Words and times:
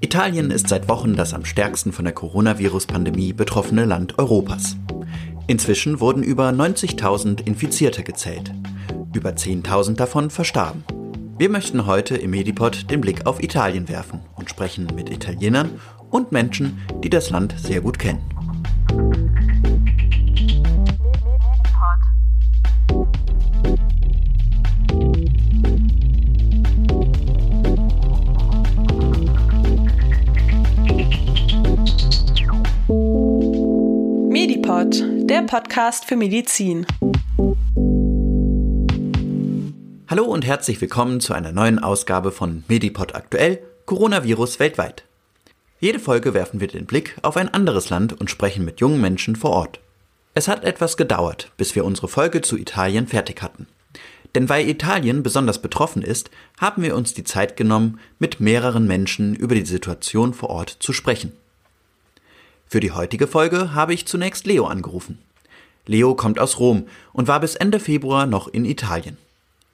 Italien 0.00 0.50
ist 0.50 0.68
seit 0.68 0.88
Wochen 0.88 1.16
das 1.16 1.32
am 1.32 1.46
stärksten 1.46 1.92
von 1.92 2.04
der 2.04 2.12
Coronavirus-Pandemie 2.12 3.32
betroffene 3.32 3.86
Land 3.86 4.18
Europas. 4.18 4.76
Inzwischen 5.46 6.00
wurden 6.00 6.22
über 6.22 6.50
90.000 6.50 7.46
Infizierte 7.46 8.02
gezählt. 8.02 8.52
Über 9.14 9.30
10.000 9.30 9.96
davon 9.96 10.28
verstarben. 10.28 10.84
Wir 11.38 11.48
möchten 11.48 11.86
heute 11.86 12.18
im 12.18 12.32
Medipod 12.32 12.90
den 12.90 13.00
Blick 13.00 13.26
auf 13.26 13.42
Italien 13.42 13.88
werfen 13.88 14.20
und 14.36 14.50
sprechen 14.50 14.86
mit 14.94 15.08
Italienern 15.08 15.80
und 16.10 16.32
Menschen, 16.32 16.78
die 17.02 17.08
das 17.08 17.30
Land 17.30 17.54
sehr 17.56 17.80
gut 17.80 17.98
kennen. 17.98 18.39
Medipod, 34.80 35.28
der 35.28 35.42
Podcast 35.42 36.06
für 36.06 36.16
Medizin. 36.16 36.86
Hallo 40.08 40.24
und 40.24 40.46
herzlich 40.46 40.80
willkommen 40.80 41.20
zu 41.20 41.34
einer 41.34 41.52
neuen 41.52 41.78
Ausgabe 41.78 42.32
von 42.32 42.64
Medipod 42.66 43.14
aktuell 43.14 43.58
Coronavirus 43.84 44.58
weltweit. 44.58 45.04
Jede 45.80 45.98
Folge 45.98 46.32
werfen 46.32 46.60
wir 46.60 46.68
den 46.68 46.86
Blick 46.86 47.16
auf 47.20 47.36
ein 47.36 47.52
anderes 47.52 47.90
Land 47.90 48.18
und 48.18 48.30
sprechen 48.30 48.64
mit 48.64 48.80
jungen 48.80 49.02
Menschen 49.02 49.36
vor 49.36 49.50
Ort. 49.50 49.80
Es 50.32 50.48
hat 50.48 50.64
etwas 50.64 50.96
gedauert, 50.96 51.52
bis 51.58 51.74
wir 51.74 51.84
unsere 51.84 52.08
Folge 52.08 52.40
zu 52.40 52.56
Italien 52.56 53.06
fertig 53.06 53.42
hatten. 53.42 53.66
Denn 54.34 54.48
weil 54.48 54.66
Italien 54.66 55.22
besonders 55.22 55.60
betroffen 55.60 56.00
ist, 56.00 56.30
haben 56.58 56.82
wir 56.82 56.96
uns 56.96 57.12
die 57.12 57.24
Zeit 57.24 57.58
genommen, 57.58 58.00
mit 58.18 58.40
mehreren 58.40 58.86
Menschen 58.86 59.34
über 59.34 59.54
die 59.54 59.66
Situation 59.66 60.32
vor 60.32 60.48
Ort 60.48 60.70
zu 60.70 60.94
sprechen. 60.94 61.32
Für 62.70 62.78
die 62.78 62.92
heutige 62.92 63.26
Folge 63.26 63.74
habe 63.74 63.92
ich 63.94 64.06
zunächst 64.06 64.46
Leo 64.46 64.64
angerufen. 64.66 65.18
Leo 65.86 66.14
kommt 66.14 66.38
aus 66.38 66.60
Rom 66.60 66.86
und 67.12 67.26
war 67.26 67.40
bis 67.40 67.56
Ende 67.56 67.80
Februar 67.80 68.26
noch 68.26 68.46
in 68.46 68.64
Italien. 68.64 69.16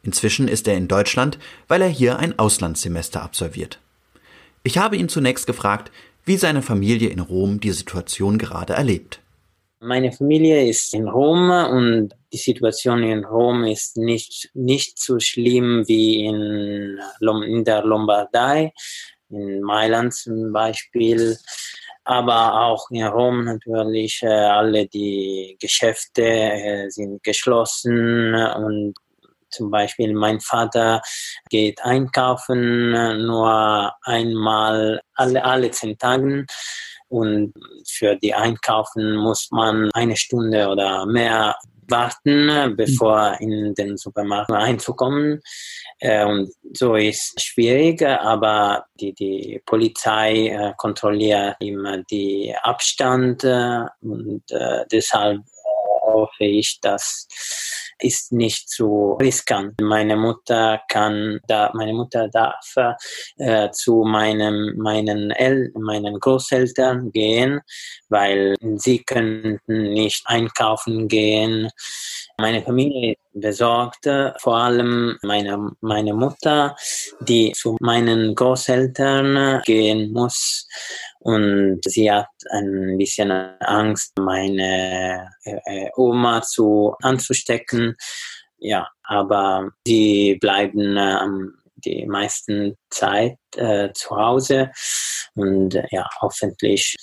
Inzwischen 0.02 0.48
ist 0.48 0.66
er 0.66 0.78
in 0.78 0.88
Deutschland, 0.88 1.38
weil 1.68 1.82
er 1.82 1.88
hier 1.88 2.18
ein 2.18 2.38
Auslandssemester 2.38 3.22
absolviert. 3.22 3.80
Ich 4.62 4.78
habe 4.78 4.96
ihn 4.96 5.10
zunächst 5.10 5.46
gefragt, 5.46 5.92
wie 6.24 6.38
seine 6.38 6.62
Familie 6.62 7.10
in 7.10 7.20
Rom 7.20 7.60
die 7.60 7.72
Situation 7.72 8.38
gerade 8.38 8.72
erlebt. 8.72 9.20
Meine 9.78 10.10
Familie 10.10 10.66
ist 10.66 10.94
in 10.94 11.06
Rom 11.06 11.50
und 11.50 12.14
die 12.32 12.38
Situation 12.38 13.02
in 13.02 13.26
Rom 13.26 13.64
ist 13.64 13.98
nicht, 13.98 14.48
nicht 14.54 14.98
so 14.98 15.20
schlimm 15.20 15.86
wie 15.86 16.24
in, 16.24 16.98
in 17.20 17.62
der 17.62 17.84
Lombardei, 17.84 18.72
in 19.28 19.60
Mailand 19.60 20.14
zum 20.14 20.50
Beispiel 20.50 21.36
aber 22.06 22.62
auch 22.62 22.90
in 22.90 23.04
Rom 23.04 23.44
natürlich 23.44 24.22
äh, 24.22 24.28
alle 24.28 24.86
die 24.86 25.56
Geschäfte 25.60 26.22
äh, 26.22 26.88
sind 26.90 27.22
geschlossen 27.22 28.34
und 28.34 28.94
zum 29.50 29.70
Beispiel 29.70 30.12
mein 30.12 30.40
Vater 30.40 31.00
geht 31.48 31.82
einkaufen 31.82 32.90
nur 33.26 33.92
einmal 34.02 35.00
alle, 35.14 35.44
alle 35.44 35.70
zehn 35.70 35.96
Tagen. 35.96 36.46
Und 37.08 37.52
für 37.86 38.16
die 38.16 38.34
Einkaufen 38.34 39.16
muss 39.16 39.48
man 39.52 39.90
eine 39.92 40.16
Stunde 40.16 40.68
oder 40.68 41.06
mehr 41.06 41.56
warten, 41.88 42.74
bevor 42.76 43.36
in 43.40 43.74
den 43.74 43.96
Supermarkt 43.96 44.50
einzukommen. 44.50 45.40
Äh, 45.98 46.24
und 46.24 46.50
so 46.72 46.94
ist 46.94 47.34
es 47.36 47.42
schwierig, 47.42 48.02
aber 48.02 48.86
die, 49.00 49.12
die 49.12 49.62
Polizei 49.64 50.48
äh, 50.48 50.72
kontrolliert 50.76 51.56
immer 51.60 51.98
die 52.10 52.54
Abstand 52.62 53.44
äh, 53.44 53.84
und 54.00 54.42
deshalb 54.92 55.42
hoffe 56.16 56.44
ich, 56.44 56.78
dass 56.80 57.28
ist 57.98 58.32
nicht 58.32 58.70
so 58.70 59.14
riskant. 59.14 59.80
Meine 59.80 60.16
Mutter 60.16 60.82
kann 60.88 61.40
da, 61.46 61.70
meine 61.74 61.94
Mutter 61.94 62.28
darf 62.28 62.74
äh, 63.38 63.70
zu 63.70 64.04
meinem, 64.04 64.76
meinen 64.76 65.30
El 65.30 65.72
meinen 65.74 66.18
Großeltern 66.20 67.10
gehen, 67.10 67.60
weil 68.08 68.54
sie 68.76 69.02
könnten 69.02 69.92
nicht 69.92 70.22
einkaufen 70.26 71.08
gehen. 71.08 71.70
Meine 72.38 72.62
Familie 72.62 73.12
ist 73.12 73.40
besorgt, 73.40 74.06
vor 74.38 74.56
allem 74.56 75.18
meine, 75.22 75.70
meine 75.80 76.12
Mutter, 76.12 76.76
die 77.20 77.52
zu 77.52 77.78
meinen 77.80 78.34
Großeltern 78.34 79.62
gehen 79.64 80.12
muss 80.12 80.68
und 81.20 81.80
sie 81.84 82.12
hat 82.12 82.28
ein 82.50 82.98
bisschen 82.98 83.30
Angst, 83.32 84.12
meine 84.18 85.30
äh, 85.44 85.88
Oma 85.96 86.42
zu 86.42 86.94
anzustecken. 87.00 87.96
Ja, 88.58 88.86
aber 89.04 89.70
sie 89.86 90.36
bleiben 90.38 90.96
äh, 90.96 91.18
die 91.76 92.06
meisten 92.06 92.76
Zeit 92.90 93.38
äh, 93.56 93.92
zu 93.94 94.14
Hause 94.14 94.72
und 95.34 95.74
äh, 95.74 95.86
ja, 95.90 96.06
hoffentlich 96.20 96.96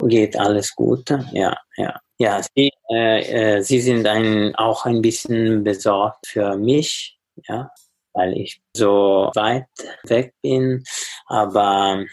geht 0.00 0.38
alles 0.38 0.74
gut. 0.74 1.10
Ja, 1.32 1.56
ja. 1.76 1.98
Ja, 2.18 2.40
sie, 2.54 2.70
äh, 2.90 3.56
äh, 3.56 3.62
sie 3.62 3.80
sind 3.80 4.06
ein, 4.06 4.54
auch 4.54 4.86
ein 4.86 5.02
bisschen 5.02 5.64
besorgt 5.64 6.26
für 6.26 6.56
mich, 6.56 7.18
ja, 7.46 7.70
weil 8.14 8.32
ich 8.38 8.60
so 8.74 9.30
weit 9.34 9.66
weg 10.04 10.32
bin. 10.42 10.82
Aber 11.26 12.04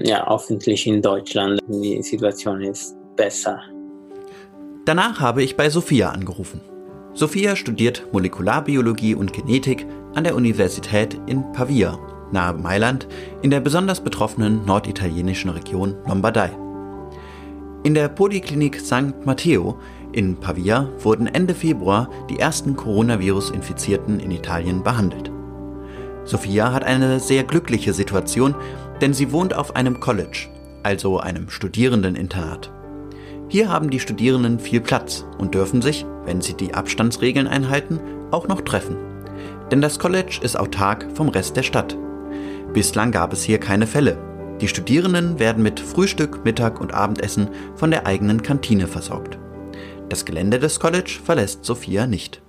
ja, 0.00 0.26
hoffentlich 0.26 0.86
in 0.86 1.02
Deutschland 1.02 1.60
die 1.68 2.02
Situation 2.02 2.62
ist 2.62 2.96
besser. 3.16 3.60
Danach 4.86 5.20
habe 5.20 5.42
ich 5.42 5.56
bei 5.56 5.68
Sophia 5.68 6.10
angerufen. 6.10 6.60
Sophia 7.12 7.54
studiert 7.54 8.12
Molekularbiologie 8.12 9.14
und 9.14 9.32
Genetik 9.32 9.86
an 10.14 10.24
der 10.24 10.34
Universität 10.34 11.20
in 11.26 11.52
Pavia, 11.52 11.98
nahe 12.32 12.54
Mailand, 12.54 13.06
in 13.42 13.50
der 13.50 13.60
besonders 13.60 14.02
betroffenen 14.02 14.64
norditalienischen 14.64 15.50
Region 15.50 15.96
Lombardei. 16.06 16.63
In 17.84 17.92
der 17.92 18.08
Poliklinik 18.08 18.80
St. 18.80 19.26
Matteo 19.26 19.78
in 20.12 20.40
Pavia 20.40 20.88
wurden 21.00 21.26
Ende 21.26 21.54
Februar 21.54 22.08
die 22.30 22.38
ersten 22.38 22.76
Coronavirus-Infizierten 22.76 24.20
in 24.20 24.30
Italien 24.30 24.82
behandelt. 24.82 25.30
Sophia 26.24 26.72
hat 26.72 26.82
eine 26.82 27.20
sehr 27.20 27.44
glückliche 27.44 27.92
Situation, 27.92 28.54
denn 29.02 29.12
sie 29.12 29.32
wohnt 29.32 29.52
auf 29.52 29.76
einem 29.76 30.00
College, 30.00 30.48
also 30.82 31.20
einem 31.20 31.50
Studierendeninternat. 31.50 32.72
Hier 33.48 33.68
haben 33.68 33.90
die 33.90 34.00
Studierenden 34.00 34.58
viel 34.58 34.80
Platz 34.80 35.26
und 35.36 35.54
dürfen 35.54 35.82
sich, 35.82 36.06
wenn 36.24 36.40
sie 36.40 36.54
die 36.54 36.72
Abstandsregeln 36.72 37.46
einhalten, 37.46 38.00
auch 38.30 38.48
noch 38.48 38.62
treffen. 38.62 38.96
Denn 39.70 39.82
das 39.82 39.98
College 39.98 40.38
ist 40.40 40.58
autark 40.58 41.06
vom 41.12 41.28
Rest 41.28 41.54
der 41.58 41.62
Stadt. 41.62 41.98
Bislang 42.72 43.12
gab 43.12 43.34
es 43.34 43.42
hier 43.42 43.58
keine 43.58 43.86
Fälle. 43.86 44.33
Die 44.64 44.68
Studierenden 44.68 45.38
werden 45.38 45.62
mit 45.62 45.78
Frühstück, 45.78 46.42
Mittag 46.46 46.80
und 46.80 46.94
Abendessen 46.94 47.50
von 47.74 47.90
der 47.90 48.06
eigenen 48.06 48.42
Kantine 48.42 48.86
versorgt. 48.86 49.36
Das 50.08 50.24
Gelände 50.24 50.58
des 50.58 50.80
College 50.80 51.20
verlässt 51.22 51.66
Sophia 51.66 52.06
nicht. 52.06 52.40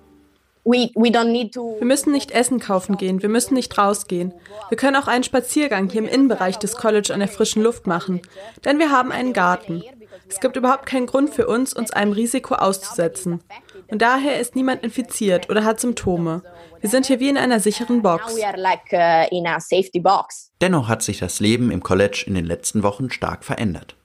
Wir 0.64 1.86
müssen 1.86 2.14
nicht 2.14 2.32
Essen 2.32 2.62
kaufen 2.62 2.96
gehen, 2.96 3.22
wir 3.22 3.28
müssen 3.28 3.56
nicht 3.56 3.78
rausgehen. 3.78 4.34
Wir 4.70 4.78
können 4.78 4.96
auch 4.96 5.10
einen 5.10 5.26
Spaziergang 5.26 5.90
hier 5.90 6.04
im 6.04 6.08
Innenbereich 6.08 6.58
des 6.58 6.78
College 6.78 7.14
an 7.14 7.20
der 7.20 7.28
frischen 7.28 7.62
Luft 7.62 7.86
machen, 7.86 8.22
denn 8.64 8.80
wir 8.80 8.92
haben 8.92 9.12
einen 9.12 9.34
Garten. 9.34 9.84
Es 10.28 10.40
gibt 10.40 10.56
überhaupt 10.56 10.86
keinen 10.86 11.06
Grund 11.06 11.30
für 11.30 11.48
uns, 11.48 11.74
uns 11.74 11.92
einem 11.92 12.12
Risiko 12.12 12.56
auszusetzen. 12.56 13.42
Und 13.88 14.02
daher 14.02 14.40
ist 14.40 14.56
niemand 14.56 14.84
infiziert 14.84 15.50
oder 15.50 15.64
hat 15.64 15.80
Symptome. 15.80 16.42
Wir 16.82 16.90
sind 16.90 17.06
hier 17.06 17.20
wie 17.20 17.30
in 17.30 17.38
einer 17.38 17.60
sicheren 17.60 18.02
Box. 18.02 18.36
Uh, 18.36 18.40
Dennoch 20.62 20.88
hat 20.88 21.04
sich 21.04 21.20
das 21.20 21.40
Leben 21.40 21.72
im 21.72 21.84
College 21.84 22.24
in 22.28 22.36
den 22.36 22.46
letzten 22.46 22.84
Wochen 22.84 23.10
stark 23.10 23.44
verändert. 23.44 23.96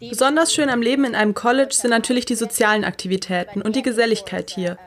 Besonders 0.00 0.54
schön 0.54 0.70
am 0.70 0.82
Leben 0.82 1.04
in 1.04 1.14
einem 1.14 1.34
College 1.34 1.74
sind 1.74 1.90
natürlich 1.90 2.26
die 2.26 2.34
sozialen 2.36 2.84
Aktivitäten 2.84 3.62
und 3.62 3.74
die 3.74 3.82
Geselligkeit 3.82 4.50
hier. 4.50 4.78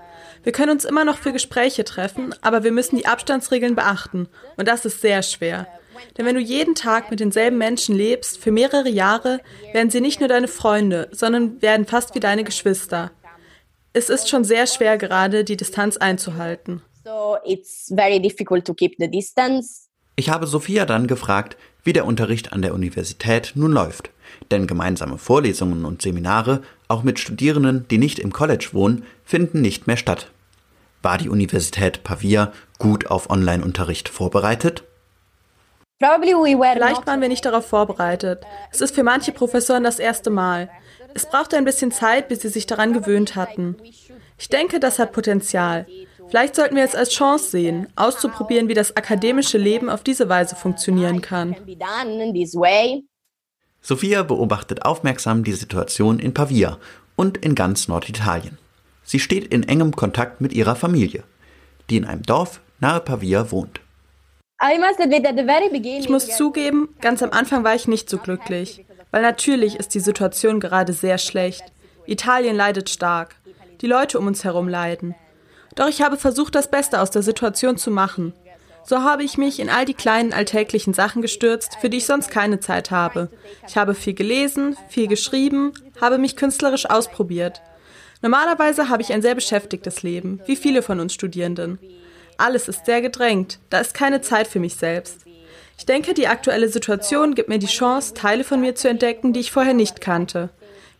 Wir 0.43 0.51
können 0.51 0.71
uns 0.71 0.85
immer 0.85 1.05
noch 1.05 1.17
für 1.17 1.33
Gespräche 1.33 1.83
treffen, 1.83 2.33
aber 2.41 2.63
wir 2.63 2.71
müssen 2.71 2.97
die 2.97 3.05
Abstandsregeln 3.05 3.75
beachten. 3.75 4.27
Und 4.57 4.67
das 4.67 4.85
ist 4.85 5.01
sehr 5.01 5.21
schwer. 5.23 5.67
Denn 6.17 6.25
wenn 6.25 6.35
du 6.35 6.41
jeden 6.41 6.75
Tag 6.75 7.11
mit 7.11 7.19
denselben 7.19 7.57
Menschen 7.57 7.95
lebst, 7.95 8.37
für 8.37 8.51
mehrere 8.51 8.89
Jahre, 8.89 9.39
werden 9.73 9.89
sie 9.89 10.01
nicht 10.01 10.19
nur 10.19 10.29
deine 10.29 10.47
Freunde, 10.47 11.09
sondern 11.11 11.61
werden 11.61 11.85
fast 11.85 12.15
wie 12.15 12.19
deine 12.19 12.43
Geschwister. 12.43 13.11
Es 13.93 14.09
ist 14.09 14.29
schon 14.29 14.43
sehr 14.43 14.67
schwer 14.67 14.97
gerade, 14.97 15.43
die 15.43 15.57
Distanz 15.57 15.97
einzuhalten. 15.97 16.81
So 17.03 17.37
it's 17.45 17.91
very 17.93 18.21
difficult 18.21 18.65
to 18.65 18.73
keep 18.73 18.95
the 18.99 19.09
distance. 19.09 19.89
Ich 20.15 20.29
habe 20.29 20.47
Sophia 20.47 20.85
dann 20.85 21.07
gefragt, 21.07 21.57
wie 21.83 21.93
der 21.93 22.05
Unterricht 22.05 22.53
an 22.53 22.61
der 22.61 22.73
Universität 22.73 23.53
nun 23.55 23.71
läuft, 23.71 24.11
Denn 24.51 24.67
gemeinsame 24.67 25.17
Vorlesungen 25.17 25.83
und 25.83 26.01
Seminare, 26.01 26.61
auch 26.87 27.03
mit 27.03 27.19
Studierenden, 27.19 27.87
die 27.89 27.97
nicht 27.97 28.19
im 28.19 28.31
College 28.31 28.69
wohnen, 28.73 29.03
finden 29.25 29.61
nicht 29.61 29.87
mehr 29.87 29.97
statt. 29.97 30.31
War 31.01 31.17
die 31.17 31.29
Universität 31.29 32.03
Pavia 32.03 32.53
gut 32.77 33.07
auf 33.07 33.29
Online-Unterricht 33.29 34.09
vorbereitet? 34.09 34.83
Vielleicht 36.01 37.07
waren 37.07 37.21
wir 37.21 37.27
nicht 37.27 37.45
darauf 37.45 37.67
vorbereitet. 37.67 38.43
Es 38.71 38.81
ist 38.81 38.95
für 38.95 39.03
manche 39.03 39.31
Professoren 39.31 39.83
das 39.83 39.99
erste 39.99 40.31
Mal. 40.31 40.69
Es 41.13 41.27
brauchte 41.27 41.57
ein 41.57 41.65
bisschen 41.65 41.91
Zeit, 41.91 42.27
bis 42.27 42.41
sie 42.41 42.49
sich 42.49 42.65
daran 42.65 42.93
gewöhnt 42.93 43.35
hatten. 43.35 43.75
Ich 44.37 44.49
denke, 44.49 44.79
das 44.79 44.97
hat 44.97 45.11
Potenzial. 45.11 45.85
Vielleicht 46.29 46.55
sollten 46.55 46.75
wir 46.75 46.83
es 46.83 46.95
als 46.95 47.09
Chance 47.09 47.49
sehen, 47.49 47.87
auszuprobieren, 47.95 48.69
wie 48.69 48.73
das 48.73 48.95
akademische 48.95 49.57
Leben 49.57 49.89
auf 49.89 50.01
diese 50.01 50.29
Weise 50.29 50.55
funktionieren 50.55 51.21
kann. 51.21 51.55
Sophia 53.81 54.23
beobachtet 54.23 54.85
aufmerksam 54.85 55.43
die 55.43 55.51
Situation 55.51 56.19
in 56.19 56.33
Pavia 56.33 56.77
und 57.15 57.37
in 57.37 57.53
ganz 57.53 57.87
Norditalien. 57.87 58.57
Sie 59.03 59.19
steht 59.19 59.53
in 59.53 59.63
engem 59.63 59.95
Kontakt 59.95 60.39
mit 60.39 60.53
ihrer 60.53 60.75
Familie, 60.75 61.23
die 61.89 61.97
in 61.97 62.05
einem 62.05 62.23
Dorf 62.23 62.61
nahe 62.79 63.01
Pavia 63.01 63.51
wohnt. 63.51 63.80
Ich 65.99 66.09
muss 66.09 66.27
zugeben, 66.37 66.93
ganz 67.01 67.23
am 67.23 67.31
Anfang 67.31 67.63
war 67.63 67.73
ich 67.73 67.87
nicht 67.87 68.07
so 68.07 68.19
glücklich, 68.19 68.85
weil 69.09 69.23
natürlich 69.23 69.75
ist 69.75 69.95
die 69.95 69.99
Situation 69.99 70.59
gerade 70.59 70.93
sehr 70.93 71.17
schlecht. 71.17 71.63
Italien 72.05 72.55
leidet 72.55 72.87
stark. 72.87 73.35
Die 73.81 73.87
Leute 73.87 74.19
um 74.19 74.27
uns 74.27 74.43
herum 74.43 74.67
leiden. 74.67 75.15
Doch 75.73 75.87
ich 75.87 76.03
habe 76.03 76.15
versucht, 76.15 76.53
das 76.53 76.69
Beste 76.69 77.01
aus 77.01 77.09
der 77.09 77.23
Situation 77.23 77.77
zu 77.77 77.89
machen. 77.89 78.33
So 78.83 79.01
habe 79.01 79.23
ich 79.23 79.39
mich 79.39 79.59
in 79.59 79.69
all 79.69 79.85
die 79.85 79.95
kleinen 79.95 80.31
alltäglichen 80.31 80.93
Sachen 80.93 81.23
gestürzt, 81.23 81.77
für 81.81 81.89
die 81.89 81.97
ich 81.97 82.05
sonst 82.05 82.29
keine 82.29 82.59
Zeit 82.59 82.91
habe. 82.91 83.29
Ich 83.67 83.77
habe 83.77 83.95
viel 83.95 84.13
gelesen, 84.13 84.77
viel 84.89 85.07
geschrieben, 85.07 85.73
habe 85.99 86.19
mich 86.19 86.35
künstlerisch 86.35 86.87
ausprobiert. 86.87 87.63
Normalerweise 88.21 88.89
habe 88.89 89.01
ich 89.01 89.11
ein 89.11 89.23
sehr 89.23 89.33
beschäftigtes 89.33 90.03
Leben, 90.03 90.39
wie 90.45 90.55
viele 90.55 90.83
von 90.83 90.99
uns 90.99 91.15
Studierenden. 91.15 91.79
Alles 92.41 92.67
ist 92.67 92.85
sehr 92.85 93.01
gedrängt, 93.01 93.59
da 93.69 93.79
ist 93.79 93.93
keine 93.93 94.21
Zeit 94.21 94.47
für 94.47 94.59
mich 94.59 94.75
selbst. 94.75 95.25
Ich 95.77 95.85
denke, 95.85 96.13
die 96.13 96.27
aktuelle 96.27 96.67
Situation 96.69 97.33
gibt 97.35 97.49
mir 97.49 97.59
die 97.59 97.67
Chance, 97.67 98.13
Teile 98.13 98.43
von 98.43 98.61
mir 98.61 98.75
zu 98.75 98.87
entdecken, 98.89 99.33
die 99.33 99.39
ich 99.39 99.51
vorher 99.51 99.73
nicht 99.73 100.01
kannte. 100.01 100.49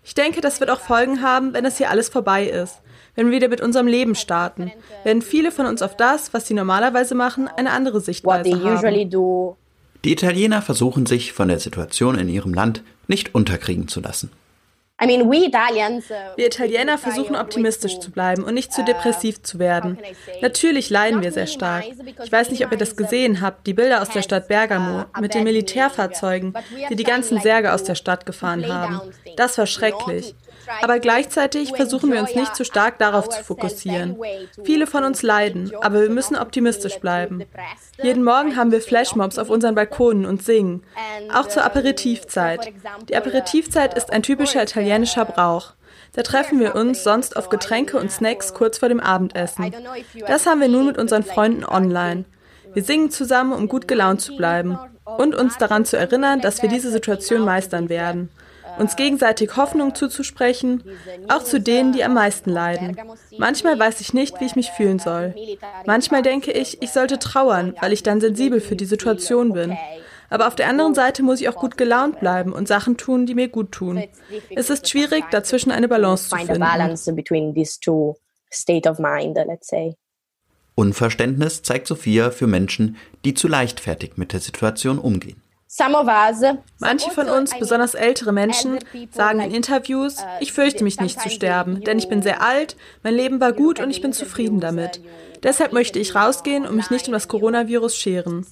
Ich 0.03 0.15
denke, 0.15 0.41
das 0.41 0.59
wird 0.59 0.71
auch 0.71 0.79
Folgen 0.79 1.21
haben, 1.21 1.53
wenn 1.53 1.63
das 1.63 1.77
hier 1.77 1.89
alles 1.89 2.09
vorbei 2.09 2.45
ist 2.45 2.81
wenn 3.15 3.27
wir 3.27 3.33
wieder 3.33 3.49
mit 3.49 3.61
unserem 3.61 3.87
Leben 3.87 4.15
starten, 4.15 4.71
werden 5.03 5.21
viele 5.21 5.51
von 5.51 5.65
uns 5.65 5.81
auf 5.81 5.97
das, 5.97 6.33
was 6.33 6.47
sie 6.47 6.53
normalerweise 6.53 7.15
machen, 7.15 7.47
eine 7.47 7.71
andere 7.71 8.01
Sichtweise 8.01 8.51
haben. 8.51 9.09
Die 10.03 10.11
Italiener 10.11 10.61
versuchen 10.61 11.05
sich 11.05 11.33
von 11.33 11.47
der 11.47 11.59
Situation 11.59 12.17
in 12.17 12.29
ihrem 12.29 12.53
Land 12.53 12.83
nicht 13.07 13.35
unterkriegen 13.35 13.87
zu 13.87 13.99
lassen. 13.99 14.31
Uh, 15.01 16.37
wir 16.37 16.47
Italiener 16.47 16.97
versuchen 16.97 17.35
optimistisch 17.35 17.99
zu 17.99 18.11
bleiben 18.11 18.43
und 18.43 18.53
nicht 18.53 18.71
zu 18.71 18.81
uh, 18.81 18.85
depressiv 18.85 19.41
zu 19.41 19.57
werden. 19.57 19.97
Natürlich 20.41 20.89
leiden 20.89 21.23
wir 21.23 21.31
sehr 21.31 21.47
stark. 21.47 21.85
Ich 22.23 22.31
weiß 22.31 22.51
nicht, 22.51 22.63
ob 22.65 22.71
ihr 22.71 22.77
das 22.77 22.95
gesehen 22.95 23.41
habt, 23.41 23.65
die 23.65 23.73
Bilder 23.73 24.01
aus 24.01 24.09
der 24.09 24.21
Stadt 24.21 24.47
Bergamo 24.47 25.01
uh, 25.01 25.21
mit 25.21 25.33
den 25.33 25.43
Militärfahrzeugen, 25.43 26.53
die 26.89 26.95
die 26.95 27.03
ganzen 27.03 27.39
Särge 27.39 27.73
aus 27.73 27.83
der 27.83 27.95
Stadt 27.95 28.25
gefahren 28.25 28.67
haben. 28.71 29.01
Das 29.37 29.57
war 29.57 29.65
schrecklich. 29.65 30.35
Aber 30.81 30.99
gleichzeitig 30.99 31.73
versuchen 31.75 32.11
wir 32.11 32.19
uns 32.19 32.35
nicht 32.35 32.55
zu 32.55 32.63
stark 32.65 32.97
darauf 32.99 33.29
zu 33.29 33.43
fokussieren. 33.43 34.17
Viele 34.63 34.87
von 34.87 35.03
uns 35.03 35.21
leiden, 35.21 35.71
aber 35.81 36.01
wir 36.01 36.09
müssen 36.09 36.35
optimistisch 36.35 36.99
bleiben. 36.99 37.43
Jeden 38.01 38.23
Morgen 38.23 38.55
haben 38.55 38.71
wir 38.71 38.81
Flashmobs 38.81 39.37
auf 39.37 39.49
unseren 39.49 39.75
Balkonen 39.75 40.25
und 40.25 40.43
singen. 40.43 40.83
Auch 41.33 41.47
zur 41.47 41.63
Aperitivzeit. 41.63 42.71
Die 43.09 43.15
Aperitivzeit 43.15 43.93
ist 43.95 44.11
ein 44.11 44.23
typischer 44.23 44.63
italienischer 44.63 45.25
Brauch. 45.25 45.73
Da 46.13 46.23
treffen 46.23 46.59
wir 46.59 46.75
uns 46.75 47.03
sonst 47.03 47.37
auf 47.37 47.49
Getränke 47.49 47.97
und 47.97 48.11
Snacks 48.11 48.53
kurz 48.53 48.77
vor 48.77 48.89
dem 48.89 48.99
Abendessen. 48.99 49.73
Das 50.27 50.45
haben 50.45 50.59
wir 50.59 50.67
nun 50.67 50.85
mit 50.85 50.97
unseren 50.97 51.23
Freunden 51.23 51.63
online. 51.63 52.25
Wir 52.73 52.83
singen 52.83 53.11
zusammen, 53.11 53.53
um 53.53 53.67
gut 53.67 53.87
gelaunt 53.87 54.21
zu 54.21 54.35
bleiben 54.35 54.77
und 55.05 55.35
uns 55.35 55.57
daran 55.57 55.85
zu 55.85 55.97
erinnern, 55.97 56.41
dass 56.41 56.61
wir 56.61 56.69
diese 56.69 56.91
Situation 56.91 57.43
meistern 57.43 57.89
werden 57.89 58.29
uns 58.81 58.95
gegenseitig 58.95 59.55
Hoffnung 59.55 59.95
zuzusprechen, 59.95 60.83
auch 61.29 61.43
zu 61.43 61.59
denen, 61.59 61.93
die 61.93 62.03
am 62.03 62.13
meisten 62.13 62.49
leiden. 62.49 62.97
Manchmal 63.37 63.79
weiß 63.79 64.01
ich 64.01 64.13
nicht, 64.13 64.41
wie 64.41 64.45
ich 64.45 64.55
mich 64.55 64.71
fühlen 64.71 64.99
soll. 64.99 65.33
Manchmal 65.85 66.21
denke 66.21 66.51
ich, 66.51 66.81
ich 66.81 66.91
sollte 66.91 67.19
trauern, 67.19 67.75
weil 67.79 67.93
ich 67.93 68.03
dann 68.03 68.19
sensibel 68.19 68.59
für 68.59 68.75
die 68.75 68.85
Situation 68.85 69.53
bin. 69.53 69.77
Aber 70.29 70.47
auf 70.47 70.55
der 70.55 70.69
anderen 70.69 70.95
Seite 70.95 71.23
muss 71.23 71.41
ich 71.41 71.49
auch 71.49 71.55
gut 71.55 71.77
gelaunt 71.77 72.19
bleiben 72.21 72.53
und 72.53 72.67
Sachen 72.67 72.97
tun, 72.97 73.25
die 73.25 73.35
mir 73.35 73.49
gut 73.49 73.71
tun. 73.73 74.03
Es 74.55 74.69
ist 74.69 74.89
schwierig, 74.89 75.25
dazwischen 75.29 75.71
eine 75.71 75.87
Balance 75.87 76.29
zu 76.29 76.35
finden. 76.35 76.63
Unverständnis 80.75 81.63
zeigt 81.63 81.87
Sophia 81.87 82.31
für 82.31 82.47
Menschen, 82.47 82.95
die 83.25 83.33
zu 83.33 83.47
leichtfertig 83.47 84.13
mit 84.15 84.31
der 84.31 84.39
Situation 84.39 84.99
umgehen. 84.99 85.40
Manche 86.79 87.11
von 87.11 87.29
uns, 87.29 87.57
besonders 87.57 87.93
ältere 87.93 88.33
Menschen, 88.33 88.79
sagen 89.09 89.39
in 89.39 89.51
Interviews, 89.51 90.17
uh, 90.17 90.25
ich 90.41 90.51
fürchte 90.51 90.83
mich 90.83 90.99
nicht 90.99 91.21
zu 91.21 91.29
sterben, 91.29 91.81
denn 91.85 91.97
ich 91.97 92.09
bin 92.09 92.21
sehr 92.21 92.41
alt, 92.41 92.75
mein 93.03 93.13
Leben 93.13 93.39
war 93.39 93.53
gut 93.53 93.79
und 93.79 93.89
ich 93.89 94.01
bin 94.01 94.11
zufrieden 94.11 94.59
damit. 94.59 94.99
Deshalb 95.43 95.73
möchte 95.73 95.99
ich 95.99 96.15
rausgehen 96.15 96.65
und 96.65 96.75
mich 96.75 96.89
nicht 96.91 97.07
um 97.07 97.13
das 97.13 97.27
Coronavirus 97.27 97.95
scheren. 97.97 98.45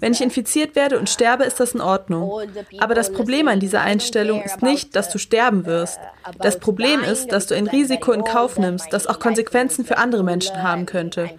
Wenn 0.00 0.12
ich 0.12 0.20
infiziert 0.20 0.74
werde 0.74 0.98
und 0.98 1.08
sterbe, 1.08 1.44
ist 1.44 1.60
das 1.60 1.72
in 1.72 1.80
Ordnung. 1.80 2.48
Aber 2.78 2.94
das 2.94 3.12
Problem 3.12 3.48
an 3.48 3.60
dieser 3.60 3.82
Einstellung 3.82 4.42
ist 4.42 4.62
nicht, 4.62 4.96
dass 4.96 5.10
du 5.10 5.18
sterben 5.18 5.66
wirst. 5.66 6.00
Das 6.38 6.58
Problem 6.58 7.02
ist, 7.02 7.32
dass 7.32 7.46
du 7.46 7.54
ein 7.54 7.66
Risiko 7.66 8.12
in 8.12 8.24
Kauf 8.24 8.58
nimmst, 8.58 8.92
das 8.92 9.06
auch 9.06 9.18
Konsequenzen 9.18 9.84
für 9.84 9.98
andere 9.98 10.24
Menschen 10.24 10.62
haben 10.62 10.86
könnte. 10.86 11.30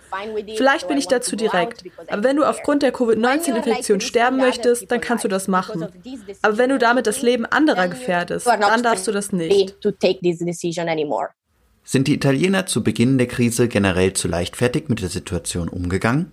Vielleicht 0.55 0.87
bin 0.87 0.97
ich 0.97 1.07
dazu 1.07 1.35
direkt, 1.35 1.83
aber 2.07 2.23
wenn 2.23 2.37
du 2.37 2.43
aufgrund 2.43 2.83
der 2.83 2.91
Covid-19-Infektion 2.91 4.01
sterben 4.01 4.37
möchtest, 4.37 4.91
dann 4.91 5.01
kannst 5.01 5.23
du 5.23 5.27
das 5.27 5.47
machen. 5.47 5.87
Aber 6.41 6.57
wenn 6.57 6.69
du 6.69 6.77
damit 6.77 7.07
das 7.07 7.21
Leben 7.21 7.45
anderer 7.45 7.87
gefährdest, 7.87 8.47
dann 8.47 8.83
darfst 8.83 9.07
du 9.07 9.11
das 9.11 9.31
nicht. 9.31 9.75
Sind 11.83 12.07
die 12.07 12.15
Italiener 12.15 12.65
zu 12.65 12.83
Beginn 12.83 13.17
der 13.17 13.27
Krise 13.27 13.67
generell 13.67 14.13
zu 14.13 14.27
leichtfertig 14.27 14.87
mit 14.87 15.01
der 15.01 15.09
Situation 15.09 15.67
umgegangen? 15.67 16.31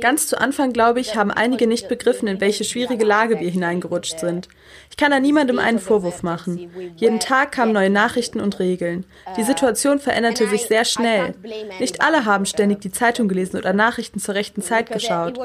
Ganz 0.00 0.26
zu 0.26 0.40
Anfang, 0.40 0.72
glaube 0.72 1.00
ich, 1.00 1.16
haben 1.16 1.30
einige 1.30 1.66
nicht 1.66 1.88
begriffen, 1.88 2.28
in 2.28 2.40
welche 2.40 2.64
schwierige 2.64 3.04
Lage 3.04 3.38
wir 3.40 3.50
hineingerutscht 3.50 4.18
sind. 4.18 4.48
Ich 4.90 4.96
kann 4.96 5.10
da 5.10 5.20
niemandem 5.20 5.58
einen 5.58 5.78
Vorwurf 5.78 6.22
machen. 6.22 6.70
Jeden 6.96 7.20
Tag 7.20 7.52
kamen 7.52 7.72
neue 7.72 7.90
Nachrichten 7.90 8.40
und 8.40 8.58
Regeln. 8.60 9.04
Die 9.36 9.42
Situation 9.42 9.98
veränderte 9.98 10.48
sich 10.48 10.66
sehr 10.66 10.84
schnell. 10.84 11.34
Nicht 11.80 12.00
alle 12.00 12.24
haben 12.24 12.46
ständig 12.46 12.80
die 12.80 12.92
Zeitung 12.92 13.28
gelesen 13.28 13.58
oder 13.58 13.72
Nachrichten 13.72 14.18
zur 14.20 14.34
rechten 14.34 14.62
Zeit 14.62 14.90
geschaut. 14.90 15.38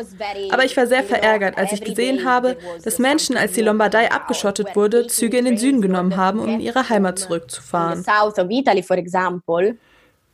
Aber 0.51 0.63
ich 0.65 0.77
war 0.77 0.87
sehr 0.87 1.03
verärgert, 1.03 1.57
als 1.57 1.71
ich 1.71 1.81
gesehen 1.81 2.25
habe, 2.25 2.57
dass 2.83 2.99
Menschen, 2.99 3.37
als 3.37 3.53
die 3.53 3.61
Lombardei 3.61 4.11
abgeschottet 4.11 4.75
wurde, 4.75 5.07
Züge 5.07 5.37
in 5.37 5.45
den 5.45 5.57
Süden 5.57 5.81
genommen 5.81 6.15
haben, 6.15 6.39
um 6.39 6.47
in 6.47 6.59
ihre 6.59 6.89
Heimat 6.89 7.19
zurückzufahren. 7.19 8.03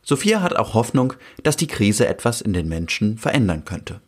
Sophia 0.08 0.40
hat 0.40 0.54
auch 0.54 0.74
Hoffnung, 0.74 1.14
dass 1.42 1.56
die 1.56 1.66
Krise 1.66 2.06
etwas 2.06 2.40
in 2.40 2.52
den 2.52 2.68
Menschen 2.68 3.18
verändern 3.18 3.64
könnte. 3.64 4.00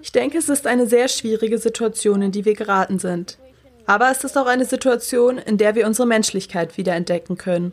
Ich 0.00 0.12
denke, 0.12 0.38
es 0.38 0.48
ist 0.48 0.68
eine 0.68 0.86
sehr 0.86 1.08
schwierige 1.08 1.58
Situation, 1.58 2.22
in 2.22 2.30
die 2.30 2.44
wir 2.44 2.54
geraten 2.54 3.00
sind. 3.00 3.38
Aber 3.86 4.08
es 4.12 4.22
ist 4.22 4.38
auch 4.38 4.46
eine 4.46 4.66
Situation, 4.66 5.38
in 5.38 5.58
der 5.58 5.74
wir 5.74 5.84
unsere 5.84 6.06
Menschlichkeit 6.06 6.78
wiederentdecken 6.78 7.36
können. 7.36 7.72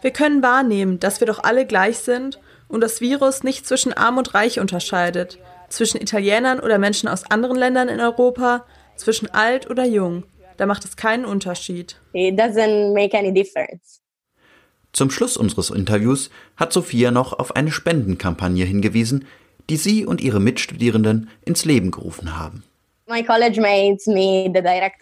Wir 0.00 0.10
können 0.10 0.42
wahrnehmen, 0.42 0.98
dass 0.98 1.20
wir 1.20 1.28
doch 1.28 1.44
alle 1.44 1.64
gleich 1.64 1.98
sind 1.98 2.40
und 2.66 2.80
das 2.80 3.00
Virus 3.00 3.44
nicht 3.44 3.68
zwischen 3.68 3.92
arm 3.92 4.18
und 4.18 4.34
reich 4.34 4.58
unterscheidet, 4.58 5.38
zwischen 5.68 6.00
Italienern 6.00 6.58
oder 6.58 6.78
Menschen 6.78 7.08
aus 7.08 7.30
anderen 7.30 7.56
Ländern 7.56 7.88
in 7.88 8.00
Europa, 8.00 8.66
zwischen 8.96 9.30
alt 9.30 9.70
oder 9.70 9.84
jung. 9.84 10.24
Da 10.56 10.66
macht 10.66 10.84
es 10.84 10.96
keinen 10.96 11.24
Unterschied. 11.24 12.00
It 12.14 12.36
doesn't 12.36 12.92
make 12.92 13.16
any 13.16 13.32
difference. 13.32 14.00
Zum 14.92 15.10
Schluss 15.10 15.36
unseres 15.36 15.70
Interviews 15.70 16.30
hat 16.56 16.72
Sophia 16.72 17.10
noch 17.10 17.38
auf 17.38 17.56
eine 17.56 17.70
Spendenkampagne 17.70 18.64
hingewiesen, 18.64 19.26
die 19.70 19.76
sie 19.76 20.06
und 20.06 20.20
ihre 20.20 20.40
Mitstudierenden 20.40 21.28
ins 21.44 21.64
Leben 21.64 21.90
gerufen 21.90 22.38
haben. 22.38 22.62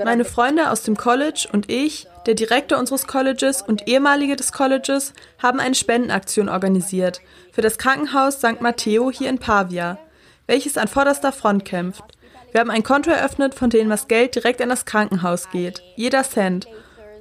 Meine 0.05 0.25
Freunde 0.25 0.71
aus 0.71 0.83
dem 0.85 0.97
College 0.97 1.49
und 1.53 1.71
ich, 1.71 2.07
der 2.27 2.35
Direktor 2.35 2.79
unseres 2.79 3.09
Colleges 3.09 3.63
und 3.63 3.89
ehemalige 3.89 4.37
des 4.37 4.53
Colleges, 4.53 5.13
haben 5.43 5.59
eine 5.59 5.75
Spendenaktion 5.75 6.49
organisiert 6.49 7.21
für 7.53 7.63
das 7.63 7.79
Krankenhaus 7.79 8.37
St. 8.37 8.61
Matteo 8.61 9.11
hier 9.11 9.29
in 9.29 9.39
Pavia, 9.39 9.99
welches 10.47 10.79
an 10.79 10.87
vorderster 10.87 11.33
Front 11.33 11.65
kämpft. 11.65 12.05
Wir 12.53 12.61
haben 12.61 12.71
ein 12.71 12.85
Konto 12.85 13.11
eröffnet, 13.11 13.55
von 13.55 13.71
dem 13.71 13.89
das 13.89 14.07
Geld 14.07 14.37
direkt 14.37 14.63
an 14.63 14.69
das 14.69 14.85
Krankenhaus 14.85 15.51
geht, 15.51 15.83
jeder 15.97 16.23
Cent, 16.23 16.69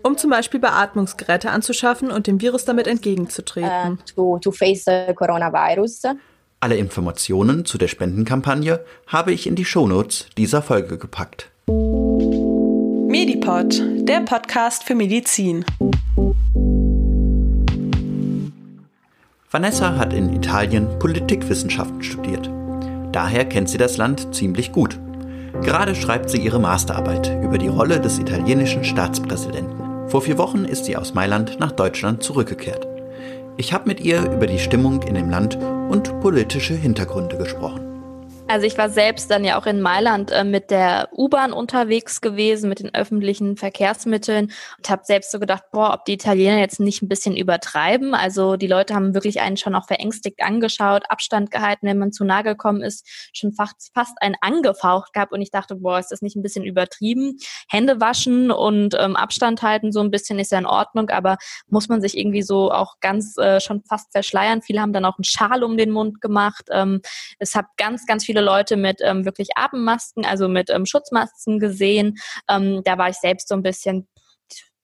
um 0.05 0.17
zum 0.17 0.29
Beispiel 0.29 0.59
Beatmungsgeräte 0.59 1.50
anzuschaffen 1.50 2.12
und 2.12 2.27
dem 2.27 2.39
Virus 2.39 2.63
damit 2.63 2.85
entgegenzutreten. 2.85 3.97
Uh, 4.15 4.39
Alle 6.59 6.77
Informationen 6.77 7.65
zu 7.65 7.77
der 7.79 7.88
Spendenkampagne 7.88 8.81
habe 9.07 9.31
ich 9.33 9.47
in 9.47 9.55
die 9.55 9.65
Shownotes 9.65 10.27
dieser 10.38 10.62
Folge 10.62 11.00
gepackt. 11.00 11.50
Medipod, 13.07 13.81
der 14.07 14.21
Podcast 14.21 14.83
für 14.83 14.93
Medizin. 14.93 15.65
Vanessa 19.50 19.97
hat 19.97 20.13
in 20.13 20.33
Italien 20.33 21.00
Politikwissenschaften 21.00 22.03
studiert. 22.03 22.51
Daher 23.12 23.45
kennt 23.45 23.69
sie 23.69 23.77
das 23.79 23.97
Land 23.97 24.35
ziemlich 24.35 24.71
gut. 24.71 25.00
Gerade 25.62 25.95
schreibt 25.95 26.29
sie 26.29 26.38
ihre 26.38 26.59
Masterarbeit 26.59 27.41
über 27.41 27.57
die 27.57 27.69
Rolle 27.69 28.00
des 28.01 28.19
italienischen 28.19 28.83
Staatspräsidenten. 28.83 29.85
Vor 30.07 30.21
vier 30.21 30.38
Wochen 30.38 30.65
ist 30.65 30.85
sie 30.85 30.95
aus 30.97 31.13
Mailand 31.13 31.59
nach 31.59 31.71
Deutschland 31.71 32.24
zurückgekehrt. 32.24 32.88
Ich 33.57 33.74
habe 33.74 33.88
mit 33.88 34.00
ihr 34.00 34.31
über 34.31 34.47
die 34.47 34.59
Stimmung 34.59 35.01
in 35.03 35.15
dem 35.15 35.29
Land 35.29 35.57
und 35.89 36.19
politische 36.21 36.74
Hintergründe 36.74 37.38
gesprochen. 37.38 37.95
Also 38.48 38.68
ich 38.68 38.78
war 38.78 38.90
selbst 38.90 39.32
dann 39.32 39.44
ja 39.44 39.60
auch 39.60 39.66
in 39.66 39.82
Mailand 39.82 40.32
äh, 40.32 40.44
mit 40.44 40.70
der 40.70 41.10
U-Bahn 41.18 41.52
unterwegs 41.52 42.22
gewesen, 42.22 42.70
mit 42.70 42.80
den 42.80 42.94
öffentlichen 42.94 43.58
Verkehrsmitteln 43.58 44.52
und 44.78 44.90
habe 44.90 45.02
selbst 45.04 45.32
so 45.32 45.40
gedacht, 45.40 45.64
boah, 45.72 45.96
ob 45.96 46.06
die 46.06 46.14
Italiener 46.14 46.60
jetzt 46.60 46.80
nicht 46.80 47.02
ein 47.02 47.08
bisschen 47.08 47.36
übertreiben. 47.36 48.14
Also 48.14 48.56
die 48.56 48.68
Leute 48.68 48.94
haben 48.94 49.16
wirklich 49.16 49.42
einen 49.42 49.58
schon 49.58 49.74
auch 49.74 49.88
verängstigt 49.88 50.44
angeschaut, 50.44 51.06
Abstand 51.10 51.50
gehalten, 51.50 51.88
wenn 51.88 51.98
man 51.98 52.12
zu 52.12 52.24
nahe 52.24 52.44
gekommen 52.44 52.84
ist, 52.84 53.08
schon 53.34 53.52
fast, 53.52 53.92
fast 53.96 54.14
einen 54.22 54.36
angefaucht 54.42 55.12
gehabt 55.14 55.34
und 55.34 55.42
ich 55.42 55.50
dachte, 55.50 55.78
boah, 55.78 55.98
ist 55.98 56.12
das 56.12 56.22
nicht 56.22 56.36
ein 56.36 56.44
bisschen 56.44 56.64
übertrieben? 56.64 57.40
Hände 57.68 58.00
waschen 58.00 58.52
und 58.52 58.96
ähm, 59.00 59.16
Abstand 59.16 59.64
halten 59.64 59.92
so 59.92 60.02
ein 60.02 60.12
bisschen 60.12 60.38
ist 60.38 60.52
ja 60.52 60.60
in 60.60 60.68
Ordnung, 60.68 61.10
aber 61.10 61.38
muss 61.68 61.90
man 61.90 62.00
sich 62.00 62.16
irgendwie 62.16 62.44
so 62.44 62.72
auch 62.72 63.00
ganz 63.00 63.38
äh, 63.38 63.60
schon 63.60 63.82
fast 63.82 64.12
verschleiern. 64.12 64.62
Viele 64.62 64.82
haben 64.82 64.94
dann 64.94 65.06
auch 65.06 65.18
einen 65.18 65.24
Schal 65.24 65.64
um 65.64 65.78
den 65.78 65.90
Mund 65.90 66.22
gemacht. 66.22 66.66
Ähm, 66.70 67.02
es 67.40 67.56
hat 67.56 67.66
ganz, 67.78 68.06
ganz 68.06 68.24
viele 68.24 68.35
viele 68.36 68.46
Leute 68.46 68.75
mit 68.75 69.00
ähm, 69.01 69.24
wirklich 69.24 69.50
Atemmasken, 69.56 70.25
also 70.25 70.50
mit 70.50 70.70
ähm, 70.70 70.86
Schutzmasken 70.86 71.60
gesehen. 71.60 72.15
Ähm, 72.50 72.82
da 72.84 72.98
war 72.98 73.10
ich 73.10 73.15
selbst 73.15 73.48
so 73.48 73.56
ein 73.56 73.63
bisschen 73.63 74.08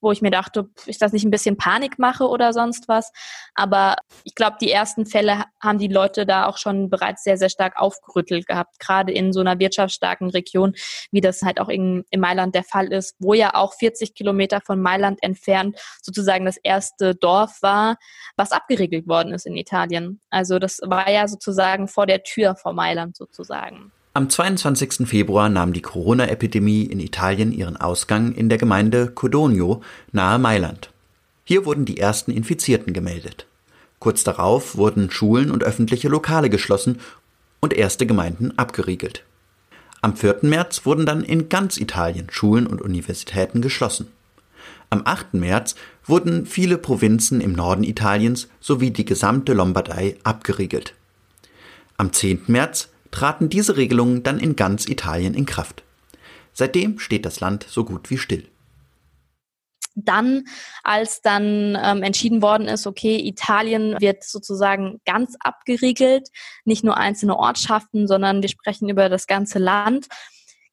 wo 0.02 0.12
ich 0.12 0.22
mir 0.22 0.32
dachte, 0.32 0.70
ist 0.86 1.02
das 1.02 1.14
nicht 1.14 1.24
ein 1.24 1.32
bisschen 1.32 1.58
Panik 1.58 2.00
mache 2.00 2.28
oder 2.28 2.54
sonst 2.54 2.88
was. 2.88 3.12
Aber 3.56 3.96
ich 4.24 4.36
glaube, 4.36 4.58
die 4.60 4.72
ersten 4.72 5.06
Fälle 5.06 5.46
haben 5.62 5.78
die 5.78 5.88
Leute 5.88 6.26
da 6.26 6.46
auch 6.48 6.58
schon 6.58 6.90
bereits 6.90 7.24
sehr, 7.24 7.38
sehr 7.38 7.50
stark 7.50 7.78
aufgerüttelt 7.78 8.48
gehabt, 8.48 8.80
gerade 8.80 9.12
in 9.12 9.32
so 9.32 9.40
einer 9.40 9.60
wirtschaftsstarken 9.60 10.30
Region, 10.32 10.74
wie 11.12 11.22
das 11.22 11.42
halt 11.44 11.60
auch 11.60 11.70
in, 11.70 12.04
in 12.10 12.20
Mailand 12.20 12.56
der 12.56 12.64
Fall 12.64 12.92
ist, 12.92 13.16
wo 13.20 13.34
ja 13.34 13.54
auch 13.54 13.74
40 13.74 14.16
Kilometer 14.16 14.62
von 14.62 14.82
Mailand 14.82 15.22
entfernt 15.22 15.80
sozusagen 16.02 16.46
das 16.46 16.58
erste 16.58 17.16
Dorf 17.16 17.62
war, 17.62 17.98
was 18.36 18.52
abgeriegelt 18.52 19.08
worden 19.08 19.34
ist 19.34 19.46
in 19.46 19.56
Italien. 19.56 20.20
Also 20.30 20.60
das 20.60 20.80
war 20.84 21.10
ja 21.10 21.28
sozusagen 21.28 21.88
vor 21.88 22.06
der 22.06 22.24
Tür 22.24 22.56
vor 22.56 22.74
Mailand 22.74 23.16
sozusagen. 23.16 23.92
Am 24.14 24.30
22. 24.30 25.08
Februar 25.08 25.48
nahm 25.48 25.72
die 25.72 25.82
Corona-Epidemie 25.82 26.84
in 26.84 27.00
Italien 27.00 27.54
ihren 27.54 27.78
Ausgang 27.78 28.34
in 28.34 28.50
der 28.50 28.58
Gemeinde 28.58 29.08
Codogno 29.08 29.82
nahe 30.12 30.38
Mailand. 30.38 30.92
Hier 31.46 31.66
wurden 31.66 31.86
die 31.86 31.98
ersten 31.98 32.32
Infizierten 32.32 32.92
gemeldet. 32.92 33.48
Kurz 34.00 34.26
darauf 34.26 34.76
wurden 34.76 35.12
Schulen 35.12 35.50
und 35.50 35.64
öffentliche 35.64 36.10
Lokale 36.10 36.50
geschlossen 36.50 37.00
und 37.62 37.72
erste 37.72 38.06
Gemeinden 38.06 38.52
abgeriegelt. 38.58 39.24
Am 40.02 40.18
4. 40.18 40.40
März 40.42 40.86
wurden 40.86 41.06
dann 41.06 41.24
in 41.24 41.48
ganz 41.48 41.78
Italien 41.78 42.28
Schulen 42.30 42.68
und 42.68 42.82
Universitäten 42.82 43.62
geschlossen. 43.62 44.08
Am 44.90 45.04
8. 45.06 45.36
März 45.36 45.76
wurden 46.04 46.46
viele 46.46 46.78
Provinzen 46.78 47.40
im 47.40 47.54
Norden 47.54 47.86
Italiens 47.86 48.50
sowie 48.60 48.92
die 48.92 49.06
gesamte 49.06 49.54
Lombardei 49.54 50.18
abgeriegelt. 50.24 50.96
Am 51.96 52.12
10. 52.12 52.44
März 52.48 52.91
traten 53.12 53.50
diese 53.50 53.78
Regelungen 53.78 54.24
dann 54.24 54.40
in 54.40 54.56
ganz 54.56 54.88
Italien 54.88 55.34
in 55.34 55.46
Kraft. 55.46 55.84
Seitdem 56.54 57.00
steht 57.00 57.26
das 57.26 57.40
Land 57.40 57.66
so 57.70 57.86
gut 57.86 58.10
wie 58.10 58.18
still. 58.18 58.48
Dann, 59.96 60.46
als 60.84 61.22
dann 61.22 61.78
ähm, 61.82 62.02
entschieden 62.02 62.42
worden 62.42 62.68
ist, 62.68 62.88
okay, 62.88 63.18
Italien 63.18 63.98
wird 64.00 64.24
sozusagen 64.24 65.02
ganz 65.06 65.36
abgeriegelt, 65.42 66.30
nicht 66.64 66.86
nur 66.86 66.96
einzelne 66.96 67.38
Ortschaften, 67.38 68.08
sondern 68.08 68.42
wir 68.42 68.48
sprechen 68.48 68.88
über 68.88 69.10
das 69.10 69.28
ganze 69.28 69.60
Land, 69.60 70.08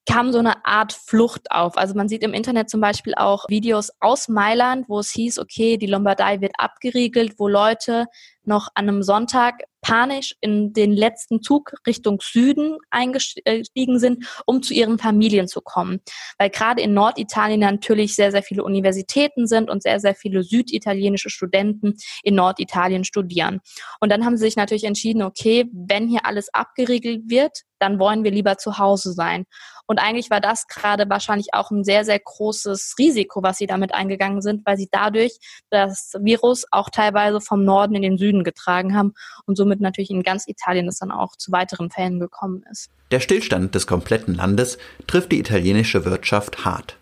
kam 0.08 0.32
so 0.32 0.38
eine 0.38 0.64
Art 0.64 0.92
Flucht 0.92 1.50
auf. 1.50 1.76
Also 1.76 1.94
man 1.94 2.08
sieht 2.08 2.22
im 2.22 2.32
Internet 2.32 2.70
zum 2.70 2.80
Beispiel 2.80 3.14
auch 3.14 3.44
Videos 3.48 3.90
aus 4.00 4.28
Mailand, 4.28 4.88
wo 4.88 5.00
es 5.00 5.10
hieß, 5.10 5.38
okay, 5.38 5.76
die 5.76 5.86
Lombardei 5.86 6.40
wird 6.40 6.52
abgeriegelt, 6.56 7.34
wo 7.38 7.48
Leute 7.48 8.06
noch 8.48 8.68
an 8.74 8.88
einem 8.88 9.02
Sonntag 9.02 9.62
panisch 9.80 10.34
in 10.40 10.72
den 10.72 10.92
letzten 10.92 11.42
Zug 11.42 11.72
Richtung 11.86 12.20
Süden 12.20 12.78
eingestiegen 12.90 13.98
sind, 13.98 14.26
um 14.46 14.62
zu 14.62 14.74
ihren 14.74 14.98
Familien 14.98 15.48
zu 15.48 15.60
kommen. 15.60 16.00
Weil 16.38 16.50
gerade 16.50 16.82
in 16.82 16.94
Norditalien 16.94 17.60
natürlich 17.60 18.14
sehr, 18.14 18.32
sehr 18.32 18.42
viele 18.42 18.64
Universitäten 18.64 19.46
sind 19.46 19.70
und 19.70 19.82
sehr, 19.82 20.00
sehr 20.00 20.14
viele 20.14 20.42
süditalienische 20.42 21.30
Studenten 21.30 21.94
in 22.22 22.34
Norditalien 22.34 23.04
studieren. 23.04 23.60
Und 24.00 24.10
dann 24.10 24.24
haben 24.24 24.36
sie 24.36 24.46
sich 24.46 24.56
natürlich 24.56 24.84
entschieden, 24.84 25.22
okay, 25.22 25.66
wenn 25.72 26.08
hier 26.08 26.26
alles 26.26 26.52
abgeriegelt 26.52 27.28
wird, 27.28 27.62
dann 27.78 27.98
wollen 27.98 28.24
wir 28.24 28.30
lieber 28.30 28.58
zu 28.58 28.78
Hause 28.78 29.12
sein. 29.12 29.44
Und 29.86 29.98
eigentlich 29.98 30.30
war 30.30 30.40
das 30.40 30.66
gerade 30.66 31.08
wahrscheinlich 31.08 31.54
auch 31.54 31.70
ein 31.70 31.84
sehr, 31.84 32.04
sehr 32.04 32.18
großes 32.18 32.96
Risiko, 32.98 33.42
was 33.42 33.56
sie 33.56 33.66
damit 33.66 33.94
eingegangen 33.94 34.42
sind, 34.42 34.66
weil 34.66 34.76
sie 34.76 34.88
dadurch 34.90 35.38
das 35.70 36.12
Virus 36.18 36.64
auch 36.70 36.90
teilweise 36.90 37.40
vom 37.40 37.64
Norden 37.64 37.94
in 37.94 38.02
den 38.02 38.18
Süden 38.18 38.37
getragen 38.44 38.96
haben 38.96 39.14
und 39.46 39.56
somit 39.56 39.80
natürlich 39.80 40.10
in 40.10 40.22
ganz 40.22 40.46
Italien 40.46 40.88
es 40.88 40.98
dann 40.98 41.10
auch 41.10 41.36
zu 41.36 41.52
weiteren 41.52 41.90
Fällen 41.90 42.20
gekommen 42.20 42.64
ist. 42.70 42.90
Der 43.10 43.20
Stillstand 43.20 43.74
des 43.74 43.86
kompletten 43.86 44.34
Landes 44.34 44.78
trifft 45.06 45.32
die 45.32 45.38
italienische 45.38 46.04
Wirtschaft 46.04 46.64
hart. 46.64 46.96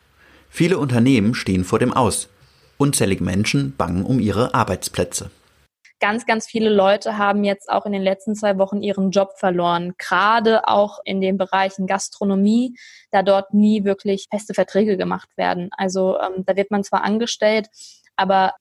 Viele 0.48 0.78
Unternehmen 0.78 1.34
stehen 1.34 1.64
vor 1.64 1.78
dem 1.78 1.92
Aus. 1.92 2.28
Unzählige 2.78 3.24
Menschen 3.24 3.74
bangen 3.76 4.04
um 4.04 4.20
ihre 4.20 4.54
Arbeitsplätze 4.54 5.30
ganz, 6.00 6.26
ganz 6.26 6.46
viele 6.46 6.70
Leute 6.70 7.18
haben 7.18 7.44
jetzt 7.44 7.70
auch 7.70 7.86
in 7.86 7.92
den 7.92 8.02
letzten 8.02 8.34
zwei 8.34 8.58
Wochen 8.58 8.82
ihren 8.82 9.10
Job 9.10 9.32
verloren, 9.38 9.94
gerade 9.98 10.68
auch 10.68 10.98
in 11.04 11.20
den 11.20 11.38
Bereichen 11.38 11.86
Gastronomie, 11.86 12.76
da 13.10 13.22
dort 13.22 13.54
nie 13.54 13.84
wirklich 13.84 14.26
feste 14.30 14.54
Verträge 14.54 14.96
gemacht 14.96 15.28
werden. 15.36 15.70
Also 15.76 16.18
ähm, 16.20 16.44
da 16.44 16.56
wird 16.56 16.70
man 16.70 16.84
zwar 16.84 17.02
angestellt, 17.02 17.68
aber 18.16 18.52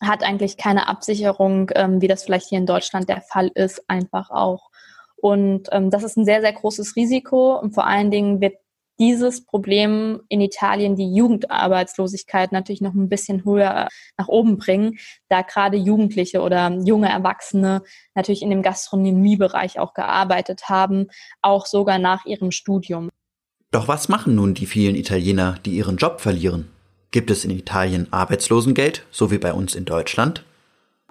hat 0.00 0.22
eigentlich 0.22 0.56
keine 0.56 0.88
Absicherung, 0.88 1.70
ähm, 1.74 2.00
wie 2.00 2.08
das 2.08 2.24
vielleicht 2.24 2.48
hier 2.48 2.58
in 2.58 2.66
Deutschland 2.66 3.08
der 3.08 3.22
Fall 3.22 3.50
ist, 3.54 3.82
einfach 3.88 4.30
auch. 4.30 4.70
Und 5.16 5.68
ähm, 5.72 5.90
das 5.90 6.02
ist 6.02 6.16
ein 6.16 6.24
sehr, 6.24 6.40
sehr 6.40 6.52
großes 6.52 6.96
Risiko 6.96 7.58
und 7.58 7.72
vor 7.72 7.86
allen 7.86 8.10
Dingen 8.10 8.40
wird 8.40 8.56
dieses 8.98 9.44
Problem 9.44 10.20
in 10.28 10.40
Italien 10.40 10.96
die 10.96 11.14
Jugendarbeitslosigkeit 11.14 12.52
natürlich 12.52 12.80
noch 12.80 12.94
ein 12.94 13.08
bisschen 13.08 13.44
höher 13.44 13.88
nach 14.16 14.28
oben 14.28 14.56
bringen, 14.56 14.98
da 15.28 15.42
gerade 15.42 15.76
Jugendliche 15.76 16.42
oder 16.42 16.70
junge 16.84 17.08
Erwachsene 17.08 17.82
natürlich 18.14 18.42
in 18.42 18.50
dem 18.50 18.62
Gastronomiebereich 18.62 19.78
auch 19.78 19.94
gearbeitet 19.94 20.68
haben, 20.68 21.08
auch 21.42 21.66
sogar 21.66 21.98
nach 21.98 22.24
ihrem 22.24 22.50
Studium. 22.50 23.10
Doch 23.70 23.88
was 23.88 24.08
machen 24.08 24.36
nun 24.36 24.54
die 24.54 24.66
vielen 24.66 24.94
Italiener, 24.94 25.56
die 25.64 25.72
ihren 25.72 25.96
Job 25.96 26.20
verlieren? 26.20 26.70
Gibt 27.14 27.30
es 27.30 27.44
in 27.44 27.52
Italien 27.52 28.08
Arbeitslosengeld, 28.10 29.06
so 29.12 29.30
wie 29.30 29.38
bei 29.38 29.52
uns 29.52 29.76
in 29.76 29.84
Deutschland? 29.84 30.42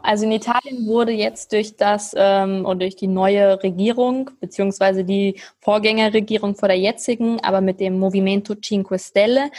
Also 0.02 0.26
in 0.26 0.34
Italien 0.34 0.86
wurde 0.86 1.14
jetzt 1.14 1.54
durch 1.54 1.78
das 1.78 2.14
ähm, 2.18 2.66
und 2.66 2.82
durch 2.82 2.98
die 2.98 3.08
neue 3.08 3.64
Regierung 3.64 4.30
beziehungsweise 4.42 5.06
die 5.06 5.40
Vorgängerregierung 5.62 6.56
vor 6.56 6.68
der 6.68 6.78
jetzigen, 6.78 7.40
aber 7.40 7.62
mit 7.62 7.80
dem 7.80 8.00
Movimento 8.00 8.54
Cinque 8.56 9.00
Stelle 9.00 9.50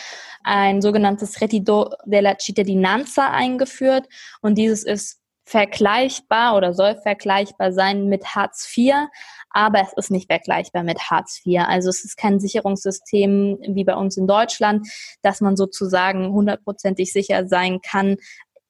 ein 0.42 0.82
sogenanntes 0.82 1.40
Reddito 1.40 1.88
della 2.04 2.36
Cittadinanza 2.38 3.30
eingeführt 3.30 4.06
und 4.42 4.58
dieses 4.58 4.84
ist 4.84 5.23
vergleichbar 5.44 6.56
oder 6.56 6.72
soll 6.72 6.96
vergleichbar 6.96 7.72
sein 7.72 8.08
mit 8.08 8.34
Hartz 8.34 8.66
IV, 8.76 8.94
aber 9.50 9.82
es 9.82 9.92
ist 9.96 10.10
nicht 10.10 10.30
vergleichbar 10.30 10.82
mit 10.82 11.10
Hartz 11.10 11.42
IV. 11.44 11.60
Also 11.66 11.90
es 11.90 12.04
ist 12.04 12.16
kein 12.16 12.40
Sicherungssystem 12.40 13.58
wie 13.68 13.84
bei 13.84 13.94
uns 13.94 14.16
in 14.16 14.26
Deutschland, 14.26 14.88
dass 15.22 15.40
man 15.40 15.56
sozusagen 15.56 16.32
hundertprozentig 16.32 17.12
sicher 17.12 17.46
sein 17.46 17.80
kann, 17.80 18.16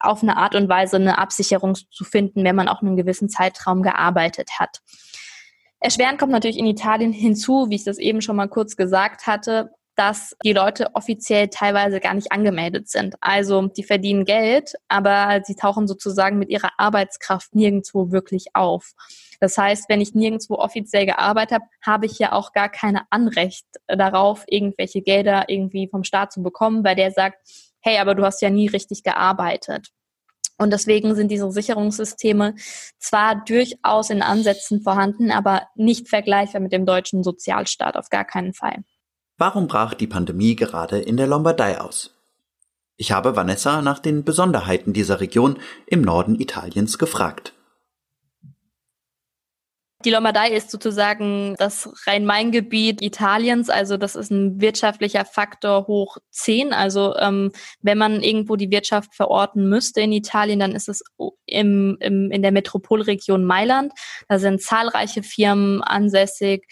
auf 0.00 0.22
eine 0.22 0.36
Art 0.36 0.54
und 0.54 0.68
Weise 0.68 0.96
eine 0.96 1.18
Absicherung 1.18 1.74
zu 1.74 2.04
finden, 2.04 2.44
wenn 2.44 2.56
man 2.56 2.68
auch 2.68 2.82
einen 2.82 2.96
gewissen 2.96 3.28
Zeitraum 3.28 3.82
gearbeitet 3.82 4.50
hat. 4.58 4.80
Erschwerend 5.80 6.18
kommt 6.18 6.32
natürlich 6.32 6.58
in 6.58 6.66
Italien 6.66 7.12
hinzu, 7.12 7.66
wie 7.68 7.76
ich 7.76 7.84
das 7.84 7.98
eben 7.98 8.20
schon 8.20 8.36
mal 8.36 8.48
kurz 8.48 8.76
gesagt 8.76 9.26
hatte, 9.26 9.70
dass 9.96 10.34
die 10.44 10.52
Leute 10.52 10.94
offiziell 10.94 11.48
teilweise 11.48 12.00
gar 12.00 12.14
nicht 12.14 12.32
angemeldet 12.32 12.88
sind. 12.88 13.14
Also 13.20 13.68
die 13.68 13.84
verdienen 13.84 14.24
Geld, 14.24 14.74
aber 14.88 15.42
sie 15.44 15.54
tauchen 15.54 15.86
sozusagen 15.86 16.38
mit 16.38 16.50
ihrer 16.50 16.70
Arbeitskraft 16.78 17.54
nirgendwo 17.54 18.10
wirklich 18.10 18.46
auf. 18.54 18.94
Das 19.40 19.56
heißt, 19.56 19.88
wenn 19.88 20.00
ich 20.00 20.14
nirgendwo 20.14 20.54
offiziell 20.54 21.06
gearbeitet 21.06 21.54
habe, 21.54 21.64
habe 21.82 22.06
ich 22.06 22.18
ja 22.18 22.32
auch 22.32 22.52
gar 22.52 22.68
keine 22.68 23.02
Anrecht 23.10 23.66
darauf, 23.86 24.44
irgendwelche 24.46 25.02
Gelder 25.02 25.44
irgendwie 25.48 25.88
vom 25.88 26.04
Staat 26.04 26.32
zu 26.32 26.42
bekommen, 26.42 26.84
weil 26.84 26.96
der 26.96 27.12
sagt, 27.12 27.38
hey, 27.80 27.98
aber 27.98 28.14
du 28.14 28.24
hast 28.24 28.42
ja 28.42 28.50
nie 28.50 28.68
richtig 28.68 29.02
gearbeitet. 29.02 29.90
Und 30.56 30.72
deswegen 30.72 31.14
sind 31.14 31.30
diese 31.30 31.50
Sicherungssysteme 31.50 32.54
zwar 32.98 33.44
durchaus 33.44 34.10
in 34.10 34.22
Ansätzen 34.22 34.82
vorhanden, 34.82 35.32
aber 35.32 35.66
nicht 35.74 36.08
vergleichbar 36.08 36.60
mit 36.60 36.72
dem 36.72 36.86
deutschen 36.86 37.24
Sozialstaat, 37.24 37.96
auf 37.96 38.08
gar 38.08 38.24
keinen 38.24 38.54
Fall. 38.54 38.84
Warum 39.36 39.66
brach 39.66 39.94
die 39.94 40.06
Pandemie 40.06 40.54
gerade 40.54 41.00
in 41.00 41.16
der 41.16 41.26
Lombardei 41.26 41.80
aus? 41.80 42.14
Ich 42.96 43.10
habe 43.10 43.34
Vanessa 43.34 43.82
nach 43.82 43.98
den 43.98 44.24
Besonderheiten 44.24 44.92
dieser 44.92 45.20
Region 45.20 45.58
im 45.86 46.02
Norden 46.02 46.40
Italiens 46.40 46.98
gefragt. 46.98 47.52
Die 50.04 50.10
Lombardei 50.10 50.50
ist 50.50 50.70
sozusagen 50.70 51.54
das 51.58 51.88
Rhein-Main-Gebiet 52.06 53.00
Italiens, 53.00 53.70
also 53.70 53.96
das 53.96 54.16
ist 54.16 54.30
ein 54.30 54.60
wirtschaftlicher 54.60 55.24
Faktor 55.24 55.86
hoch 55.86 56.18
10. 56.30 56.74
Also 56.74 57.16
ähm, 57.16 57.52
wenn 57.80 57.96
man 57.96 58.22
irgendwo 58.22 58.56
die 58.56 58.70
Wirtschaft 58.70 59.14
verorten 59.14 59.66
müsste 59.66 60.02
in 60.02 60.12
Italien, 60.12 60.58
dann 60.60 60.72
ist 60.72 60.90
es 60.90 61.02
im, 61.46 61.96
im, 62.00 62.30
in 62.30 62.42
der 62.42 62.52
Metropolregion 62.52 63.44
Mailand. 63.44 63.92
Da 64.28 64.38
sind 64.38 64.60
zahlreiche 64.60 65.22
Firmen 65.22 65.82
ansässig, 65.82 66.66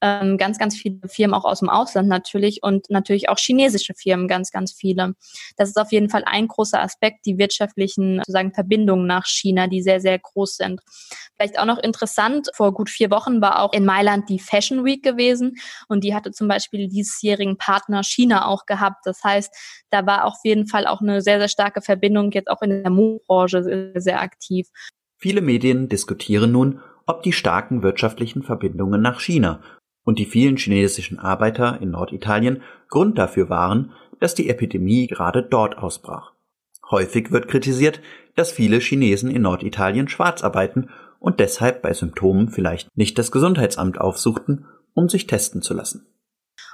ähm, 0.00 0.38
ganz, 0.38 0.58
ganz 0.58 0.76
viele 0.76 1.08
Firmen 1.08 1.34
auch 1.34 1.44
aus 1.44 1.60
dem 1.60 1.68
Ausland 1.68 2.08
natürlich 2.08 2.62
und 2.62 2.88
natürlich 2.90 3.28
auch 3.28 3.38
chinesische 3.38 3.94
Firmen, 3.94 4.28
ganz, 4.28 4.50
ganz 4.50 4.72
viele. 4.72 5.14
Das 5.56 5.68
ist 5.68 5.76
auf 5.76 5.92
jeden 5.92 6.08
Fall 6.08 6.22
ein 6.24 6.48
großer 6.48 6.80
Aspekt, 6.80 7.26
die 7.26 7.38
wirtschaftlichen 7.38 8.18
sozusagen 8.18 8.52
Verbindungen 8.52 9.06
nach 9.06 9.26
China, 9.26 9.66
die 9.66 9.82
sehr, 9.82 10.00
sehr 10.00 10.18
groß 10.18 10.56
sind. 10.56 10.80
Vielleicht 11.36 11.58
auch 11.58 11.64
noch 11.64 11.78
interessant, 11.78 12.48
vor 12.54 12.72
gut 12.72 12.90
vier 12.90 13.10
Wochen 13.10 13.40
war 13.40 13.62
auch 13.62 13.72
in 13.72 13.84
Mailand 13.84 14.28
die 14.28 14.38
Fashion 14.38 14.84
Week 14.84 15.02
gewesen 15.02 15.56
und 15.88 16.04
die 16.04 16.14
hatte 16.14 16.30
zum 16.30 16.48
Beispiel 16.48 16.88
diesjährigen 16.88 17.56
Partner 17.56 18.02
China 18.02 18.46
auch 18.46 18.66
gehabt. 18.66 19.04
Das 19.04 19.22
heißt, 19.24 19.54
da 19.90 20.06
war 20.06 20.24
auf 20.24 20.36
jeden 20.44 20.66
Fall 20.66 20.86
auch 20.86 21.00
eine 21.00 21.20
sehr, 21.22 21.38
sehr 21.38 21.48
starke 21.48 21.82
Verbindung 21.82 22.30
jetzt 22.32 22.50
auch 22.50 22.62
in 22.62 22.82
der 22.82 22.90
Modebranche 22.90 23.62
sehr, 23.62 24.00
sehr 24.00 24.20
aktiv. 24.20 24.68
Viele 25.16 25.40
Medien 25.40 25.88
diskutieren 25.88 26.52
nun, 26.52 26.80
ob 27.06 27.22
die 27.22 27.32
starken 27.32 27.82
wirtschaftlichen 27.82 28.42
Verbindungen 28.42 29.00
nach 29.00 29.20
China 29.20 29.60
und 30.04 30.18
die 30.18 30.26
vielen 30.26 30.56
chinesischen 30.56 31.18
Arbeiter 31.18 31.80
in 31.80 31.90
Norditalien 31.90 32.62
Grund 32.88 33.18
dafür 33.18 33.48
waren, 33.48 33.92
dass 34.20 34.34
die 34.34 34.48
Epidemie 34.48 35.06
gerade 35.06 35.42
dort 35.42 35.78
ausbrach. 35.78 36.32
Häufig 36.90 37.30
wird 37.30 37.48
kritisiert, 37.48 38.00
dass 38.34 38.50
viele 38.50 38.78
Chinesen 38.78 39.30
in 39.30 39.42
Norditalien 39.42 40.08
schwarz 40.08 40.42
arbeiten 40.42 40.88
und 41.20 41.40
deshalb 41.40 41.82
bei 41.82 41.92
Symptomen 41.92 42.48
vielleicht 42.48 42.88
nicht 42.96 43.18
das 43.18 43.30
Gesundheitsamt 43.30 44.00
aufsuchten, 44.00 44.66
um 44.94 45.08
sich 45.08 45.26
testen 45.26 45.62
zu 45.62 45.74
lassen. 45.74 46.06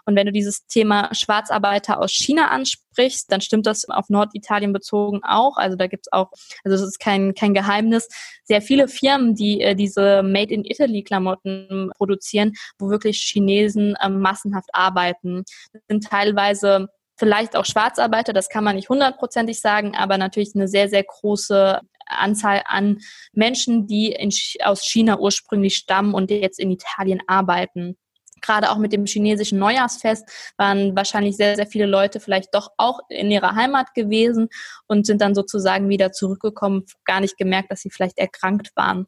Und 0.07 0.17
wenn 0.17 0.27
du 0.27 0.33
dieses 0.33 0.67
Thema 0.67 1.15
Schwarzarbeiter 1.15 2.01
aus 2.01 2.13
China 2.13 2.49
ansprichst, 2.49 3.31
dann 3.33 3.41
stimmt 3.41 3.67
das 3.67 3.89
auf 3.89 4.09
Norditalien 4.09 4.73
bezogen 4.73 5.21
auch. 5.25 5.57
Also 5.57 5.77
da 5.77 5.87
gibt's 5.87 6.13
auch, 6.13 6.31
also 6.65 6.77
es 6.77 6.83
ist 6.83 7.01
kein, 7.01 7.35
kein 7.35 7.55
Geheimnis, 7.55 8.09
sehr 8.45 8.61
viele 8.61 8.89
Firmen, 8.89 9.35
die 9.35 9.61
äh, 9.61 9.75
diese 9.75 10.23
Made 10.23 10.53
in 10.53 10.65
Italy 10.65 11.03
Klamotten 11.03 11.91
produzieren, 11.97 12.53
wo 12.79 12.91
wirklich 12.91 13.19
Chinesen 13.19 13.97
äh, 14.01 14.09
massenhaft 14.09 14.69
arbeiten. 14.73 15.45
Das 15.73 15.83
sind 15.89 16.05
teilweise 16.05 16.89
vielleicht 17.17 17.57
auch 17.57 17.65
Schwarzarbeiter, 17.65 18.33
das 18.33 18.49
kann 18.49 18.65
man 18.65 18.77
nicht 18.77 18.89
hundertprozentig 18.89 19.61
sagen, 19.61 19.95
aber 19.95 20.19
natürlich 20.19 20.55
eine 20.55 20.67
sehr, 20.67 20.89
sehr 20.89 21.05
große 21.05 21.81
Anzahl 22.07 22.63
an 22.67 22.99
Menschen, 23.33 23.87
die 23.87 24.13
in, 24.13 24.31
aus 24.65 24.85
China 24.85 25.19
ursprünglich 25.19 25.77
stammen 25.77 26.13
und 26.13 26.31
jetzt 26.31 26.59
in 26.59 26.71
Italien 26.71 27.21
arbeiten 27.27 27.97
gerade 28.45 28.71
auch 28.71 28.79
mit 28.79 28.93
dem 28.93 29.07
chinesischen 29.07 29.59
Neujahrsfest 29.59 30.25
waren 30.57 30.95
wahrscheinlich 30.95 31.37
sehr, 31.37 31.57
sehr 31.57 31.67
viele 31.67 31.87
Leute 31.87 32.21
vielleicht 32.21 32.55
doch 32.55 32.71
auch 32.77 33.01
in 33.09 33.31
ihrer 33.31 33.55
Heimat 33.55 33.95
gewesen 33.95 34.49
und 34.87 35.07
sind 35.07 35.21
dann 35.21 35.35
sozusagen 35.35 35.89
wieder 35.89 36.13
zurückgekommen, 36.13 36.85
gar 37.05 37.21
nicht 37.21 37.37
gemerkt, 37.37 37.71
dass 37.71 37.81
sie 37.81 37.91
vielleicht 37.91 38.19
erkrankt 38.19 38.71
waren. 38.77 39.07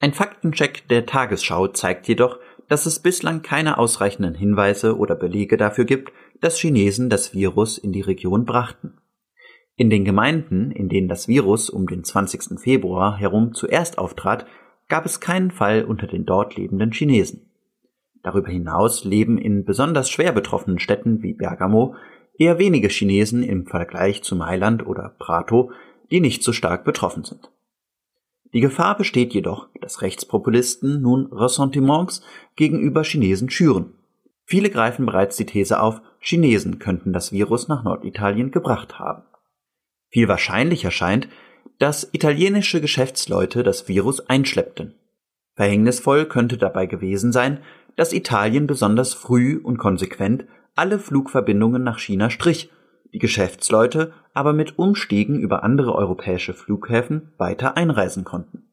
Ein 0.00 0.14
Faktencheck 0.14 0.88
der 0.88 1.06
Tagesschau 1.06 1.68
zeigt 1.68 2.08
jedoch, 2.08 2.38
dass 2.68 2.86
es 2.86 3.00
bislang 3.00 3.42
keine 3.42 3.78
ausreichenden 3.78 4.34
Hinweise 4.34 4.96
oder 4.96 5.14
Belege 5.14 5.56
dafür 5.56 5.84
gibt, 5.84 6.12
dass 6.40 6.58
Chinesen 6.58 7.10
das 7.10 7.34
Virus 7.34 7.78
in 7.78 7.92
die 7.92 8.00
Region 8.00 8.44
brachten. 8.44 8.98
In 9.76 9.90
den 9.90 10.04
Gemeinden, 10.04 10.70
in 10.70 10.88
denen 10.88 11.08
das 11.08 11.26
Virus 11.26 11.68
um 11.70 11.86
den 11.86 12.04
20. 12.04 12.60
Februar 12.60 13.16
herum 13.16 13.54
zuerst 13.54 13.98
auftrat, 13.98 14.46
gab 14.88 15.06
es 15.06 15.20
keinen 15.20 15.50
Fall 15.50 15.84
unter 15.84 16.06
den 16.06 16.24
dort 16.26 16.56
lebenden 16.56 16.92
Chinesen. 16.92 17.49
Darüber 18.22 18.48
hinaus 18.48 19.04
leben 19.04 19.38
in 19.38 19.64
besonders 19.64 20.10
schwer 20.10 20.32
betroffenen 20.32 20.78
Städten 20.78 21.22
wie 21.22 21.32
Bergamo 21.32 21.94
eher 22.38 22.58
wenige 22.58 22.88
Chinesen 22.88 23.42
im 23.42 23.66
Vergleich 23.66 24.22
zu 24.22 24.36
Mailand 24.36 24.86
oder 24.86 25.14
Prato, 25.18 25.72
die 26.10 26.20
nicht 26.20 26.42
so 26.42 26.52
stark 26.52 26.84
betroffen 26.84 27.24
sind. 27.24 27.50
Die 28.52 28.60
Gefahr 28.60 28.96
besteht 28.96 29.32
jedoch, 29.32 29.68
dass 29.80 30.02
Rechtspopulisten 30.02 31.00
nun 31.00 31.26
Ressentiments 31.32 32.22
gegenüber 32.56 33.04
Chinesen 33.04 33.48
schüren. 33.48 33.94
Viele 34.44 34.70
greifen 34.70 35.06
bereits 35.06 35.36
die 35.36 35.46
These 35.46 35.80
auf, 35.80 36.00
Chinesen 36.18 36.78
könnten 36.78 37.12
das 37.12 37.30
Virus 37.30 37.68
nach 37.68 37.84
Norditalien 37.84 38.50
gebracht 38.50 38.98
haben. 38.98 39.22
Viel 40.08 40.26
wahrscheinlicher 40.26 40.90
scheint, 40.90 41.28
dass 41.78 42.08
italienische 42.12 42.80
Geschäftsleute 42.80 43.62
das 43.62 43.86
Virus 43.86 44.20
einschleppten. 44.28 44.94
Verhängnisvoll 45.60 46.24
könnte 46.24 46.56
dabei 46.56 46.86
gewesen 46.86 47.32
sein, 47.32 47.62
dass 47.94 48.14
Italien 48.14 48.66
besonders 48.66 49.12
früh 49.12 49.60
und 49.62 49.76
konsequent 49.76 50.46
alle 50.74 50.98
Flugverbindungen 50.98 51.84
nach 51.84 51.98
China 51.98 52.30
strich, 52.30 52.70
die 53.12 53.18
Geschäftsleute 53.18 54.14
aber 54.32 54.54
mit 54.54 54.78
Umstiegen 54.78 55.38
über 55.38 55.62
andere 55.62 55.94
europäische 55.94 56.54
Flughäfen 56.54 57.34
weiter 57.36 57.76
einreisen 57.76 58.24
konnten. 58.24 58.72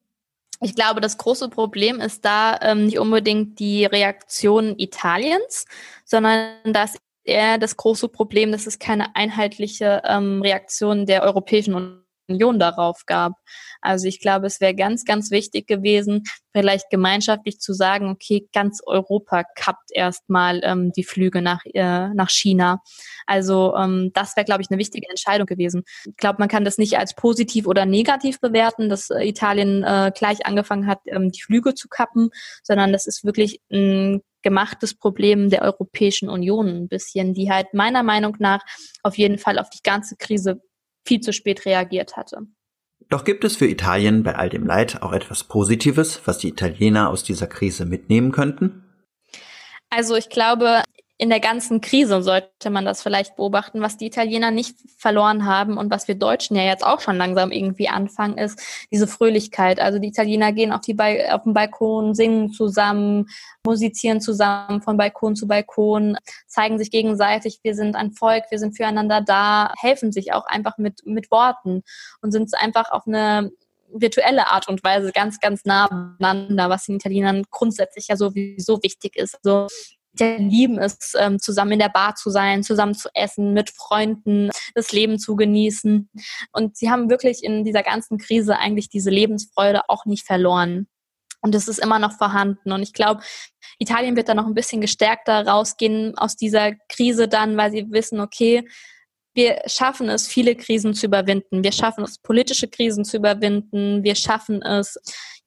Ich 0.62 0.76
glaube, 0.76 1.02
das 1.02 1.18
große 1.18 1.50
Problem 1.50 2.00
ist 2.00 2.24
da 2.24 2.58
ähm, 2.62 2.86
nicht 2.86 3.00
unbedingt 3.00 3.60
die 3.60 3.84
Reaktion 3.84 4.76
Italiens, 4.78 5.66
sondern 6.06 6.52
dass 6.64 6.96
eher 7.26 7.58
das 7.58 7.76
große 7.76 8.08
Problem, 8.08 8.54
dass 8.54 8.66
es 8.66 8.80
keine 8.80 9.14
einheitliche 9.14 10.04
ähm, 10.06 10.42
Reaktion 10.42 11.06
der 11.06 11.24
Europäischen 11.24 11.74
Union 11.74 12.07
Union 12.28 12.60
darauf 12.60 13.06
gab. 13.06 13.34
Also 13.82 14.08
ich 14.08 14.20
glaube, 14.20 14.48
es 14.48 14.60
wäre 14.62 14.76
ganz, 14.76 15.06
ganz 15.06 15.32
wichtig 15.32 15.68
gewesen, 15.68 16.24
vielleicht 16.52 16.90
gemeinschaftlich 16.90 17.60
zu 17.60 17.74
sagen, 17.74 18.10
okay, 18.10 18.48
ganz 18.54 18.82
Europa 18.86 19.44
kappt 19.56 19.92
erstmal 19.92 20.62
ähm, 20.64 20.92
die 20.92 21.04
Flüge 21.04 21.42
nach, 21.42 21.62
äh, 21.66 22.10
nach 22.10 22.30
China. 22.30 22.82
Also 23.26 23.76
ähm, 23.76 24.12
das 24.14 24.36
wäre, 24.36 24.46
glaube 24.46 24.62
ich, 24.62 24.70
eine 24.70 24.80
wichtige 24.80 25.10
Entscheidung 25.10 25.46
gewesen. 25.46 25.84
Ich 26.06 26.18
glaube, 26.18 26.38
man 26.40 26.50
kann 26.50 26.66
das 26.66 26.78
nicht 26.78 26.98
als 26.98 27.14
positiv 27.14 27.68
oder 27.68 27.86
negativ 27.86 28.40
bewerten, 28.40 28.90
dass 28.90 29.10
äh, 29.10 29.28
Italien 29.28 29.84
äh, 29.84 30.12
gleich 30.16 30.46
angefangen 30.46 30.88
hat, 30.88 31.00
ähm, 31.06 31.32
die 31.32 31.42
Flüge 31.42 31.76
zu 31.76 31.88
kappen, 31.88 32.30
sondern 32.64 32.92
das 32.92 33.06
ist 33.06 33.24
wirklich 33.24 33.62
ein 33.72 34.22
gemachtes 34.42 34.96
Problem 34.96 35.50
der 35.50 35.62
Europäischen 35.64 36.30
Union 36.30 36.68
ein 36.68 36.88
bisschen, 36.88 37.34
die 37.34 37.52
halt 37.52 37.74
meiner 37.74 38.02
Meinung 38.04 38.38
nach 38.40 38.62
auf 39.04 39.18
jeden 39.18 39.38
Fall 39.38 39.60
auf 39.60 39.70
die 39.70 39.82
ganze 39.84 40.16
Krise 40.16 40.62
viel 41.08 41.22
zu 41.22 41.34
spät 41.34 41.66
reagiert 41.66 42.18
hatte. 42.18 42.42
Doch 43.10 43.24
gibt 43.24 43.44
es 43.44 43.56
für 43.56 43.68
Italien 43.68 44.24
bei 44.24 44.36
all 44.36 44.50
dem 44.50 44.66
Leid 44.66 45.02
auch 45.02 45.14
etwas 45.14 45.46
Positives, 45.46 46.22
was 46.26 46.40
die 46.40 46.50
Italiener 46.50 47.10
aus 47.10 47.24
dieser 47.24 47.48
Krise 47.48 47.86
mitnehmen 47.86 48.32
könnten? 48.32 48.84
Also 49.90 50.16
ich 50.16 50.30
glaube, 50.30 50.84
in 51.20 51.30
der 51.30 51.40
ganzen 51.40 51.82
Krise 51.82 52.22
sollte 52.22 52.70
man 52.70 52.86
das 52.86 53.02
vielleicht 53.02 53.38
beobachten, 53.38 53.82
was 53.82 53.98
die 53.98 54.06
Italiener 54.06 54.52
nicht 54.52 54.78
verloren 54.98 55.46
haben 55.46 55.78
und 55.78 55.90
was 55.90 56.08
wir 56.08 56.14
Deutschen 56.14 56.56
ja 56.56 56.64
jetzt 56.64 56.86
auch 56.86 57.02
schon 57.02 57.18
langsam 57.18 57.52
irgendwie 57.52 57.90
anfangen, 57.90 58.38
ist 58.38 58.62
diese 58.92 59.08
Fröhlichkeit. 59.08 59.80
Also 59.80 59.98
die 59.98 60.10
Italiener 60.10 60.54
gehen 60.54 60.72
auf, 60.72 60.82
die 60.82 60.94
ba 60.94 61.08
auf 61.32 61.44
den 61.44 61.54
Balkon, 61.54 62.14
singen 62.14 62.52
zusammen, 62.52 63.28
musizieren 63.66 64.22
zusammen 64.22 64.84
von 64.84 64.98
Balkon 64.98 65.36
zu 65.36 65.48
Balkon, 65.48 66.18
zeigen 66.46 66.78
sich 66.78 66.92
gegenseitig, 66.92 67.62
wir 67.64 67.74
sind 67.74 67.96
ein 67.96 68.12
Volk, 68.12 68.44
wir 68.52 68.60
sind 68.60 68.78
füreinander 68.78 69.22
da, 69.22 69.74
helfen 69.80 70.12
sich 70.12 70.34
auch 70.34 70.46
einfach 70.46 70.78
mit, 70.78 71.02
mit 71.06 71.32
Worten 71.32 71.82
und 72.22 72.32
sind 72.32 72.54
einfach 72.60 72.92
auf 72.92 73.08
eine 73.08 73.52
virtuelle 73.90 74.48
Art 74.48 74.68
und 74.68 74.84
Weise 74.84 75.12
ganz, 75.12 75.40
ganz 75.40 75.66
nah 75.66 75.88
beieinander, 75.88 76.70
was 76.70 76.86
den 76.86 76.98
Italienern 76.98 77.44
grundsätzlich 77.50 78.08
ja 78.10 78.18
sowieso 78.18 78.84
wichtig 78.84 79.16
ist. 79.16 79.40
Also 79.44 79.68
die 80.20 80.38
lieben 80.38 80.78
es, 80.78 81.14
ähm, 81.18 81.40
zusammen 81.40 81.74
in 81.74 81.80
der 81.80 81.90
Bar 81.90 82.16
zu 82.16 82.30
sein, 82.30 82.64
zusammen 82.64 82.96
zu 82.96 83.10
essen, 83.14 83.54
mit 83.54 83.70
Freunden 83.70 84.50
das 84.76 84.92
Leben 84.92 85.20
zu 85.20 85.36
genießen. 85.36 86.10
Und 86.52 86.78
sie 86.78 86.90
haben 86.90 87.10
wirklich 87.10 87.44
in 87.44 87.64
dieser 87.64 87.84
ganzen 87.84 88.18
Krise 88.18 88.58
eigentlich 88.58 88.90
diese 88.90 89.10
Lebensfreude 89.10 89.90
auch 89.90 90.06
nicht 90.06 90.26
verloren. 90.26 90.88
Und 91.42 91.56
es 91.56 91.68
ist 91.68 91.80
immer 91.80 92.00
noch 92.00 92.14
vorhanden. 92.14 92.72
Und 92.72 92.82
ich 92.82 92.94
glaube, 92.94 93.22
Italien 93.80 94.16
wird 94.16 94.28
da 94.28 94.34
noch 94.34 94.48
ein 94.48 94.56
bisschen 94.56 94.82
gestärkter 94.82 95.46
rausgehen 95.46 96.18
aus 96.18 96.36
dieser 96.36 96.74
Krise 96.90 97.28
dann, 97.28 97.58
weil 97.58 97.72
sie 97.72 97.92
wissen, 97.92 98.20
okay, 98.20 98.68
wir 99.38 99.62
schaffen 99.68 100.10
es, 100.10 100.28
viele 100.28 100.56
Krisen 100.56 100.96
zu 100.96 101.06
überwinden. 101.06 101.64
Wir 101.64 101.72
schaffen 101.72 102.04
es, 102.04 102.18
politische 102.18 102.68
Krisen 102.68 103.06
zu 103.06 103.18
überwinden. 103.18 104.04
Wir 104.04 104.16
schaffen 104.16 104.64
es, 104.64 104.98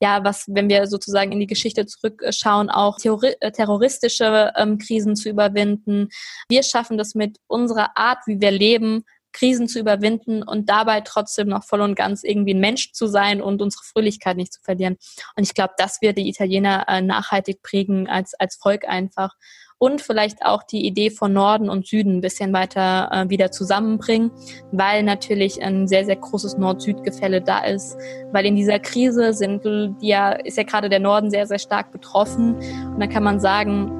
ja, 0.00 0.22
was, 0.22 0.44
wenn 0.46 0.68
wir 0.68 0.86
sozusagen 0.86 1.32
in 1.32 1.40
die 1.40 1.48
Geschichte 1.48 1.84
zurückschauen, 1.86 2.70
auch 2.70 2.98
äh, 3.04 3.50
terroristische 3.50 4.52
ähm, 4.56 4.78
Krisen 4.78 5.16
zu 5.16 5.28
überwinden. 5.28 6.08
Wir 6.48 6.62
schaffen 6.62 6.98
das 6.98 7.16
mit 7.16 7.38
unserer 7.48 7.98
Art, 7.98 8.18
wie 8.26 8.40
wir 8.40 8.52
leben, 8.52 9.02
Krisen 9.32 9.66
zu 9.66 9.80
überwinden 9.80 10.44
und 10.44 10.68
dabei 10.68 11.00
trotzdem 11.00 11.48
noch 11.48 11.64
voll 11.64 11.80
und 11.80 11.96
ganz 11.96 12.22
irgendwie 12.22 12.54
ein 12.54 12.60
Mensch 12.60 12.92
zu 12.92 13.08
sein 13.08 13.42
und 13.42 13.60
unsere 13.60 13.82
Fröhlichkeit 13.82 14.36
nicht 14.36 14.52
zu 14.52 14.60
verlieren. 14.62 14.98
Und 15.34 15.42
ich 15.42 15.54
glaube, 15.54 15.74
das 15.78 16.00
wird 16.00 16.16
die 16.16 16.28
Italiener 16.28 16.84
äh, 16.86 17.00
nachhaltig 17.00 17.60
prägen 17.62 18.08
als, 18.08 18.34
als 18.34 18.54
Volk 18.54 18.86
einfach 18.86 19.34
und 19.80 20.02
vielleicht 20.02 20.44
auch 20.44 20.62
die 20.62 20.86
Idee 20.86 21.08
von 21.08 21.32
Norden 21.32 21.70
und 21.70 21.86
Süden 21.86 22.18
ein 22.18 22.20
bisschen 22.20 22.52
weiter 22.52 23.08
äh, 23.10 23.30
wieder 23.30 23.50
zusammenbringen, 23.50 24.30
weil 24.72 25.02
natürlich 25.02 25.62
ein 25.62 25.88
sehr, 25.88 26.04
sehr 26.04 26.16
großes 26.16 26.58
Nord-Süd-Gefälle 26.58 27.40
da 27.40 27.64
ist, 27.64 27.96
weil 28.30 28.44
in 28.44 28.56
dieser 28.56 28.78
Krise 28.78 29.32
sind 29.32 29.62
ja, 30.00 30.32
ist 30.32 30.58
ja 30.58 30.64
gerade 30.64 30.90
der 30.90 31.00
Norden 31.00 31.30
sehr, 31.30 31.46
sehr 31.46 31.58
stark 31.58 31.92
betroffen 31.92 32.56
und 32.56 33.00
dann 33.00 33.08
kann 33.08 33.24
man 33.24 33.40
sagen, 33.40 33.90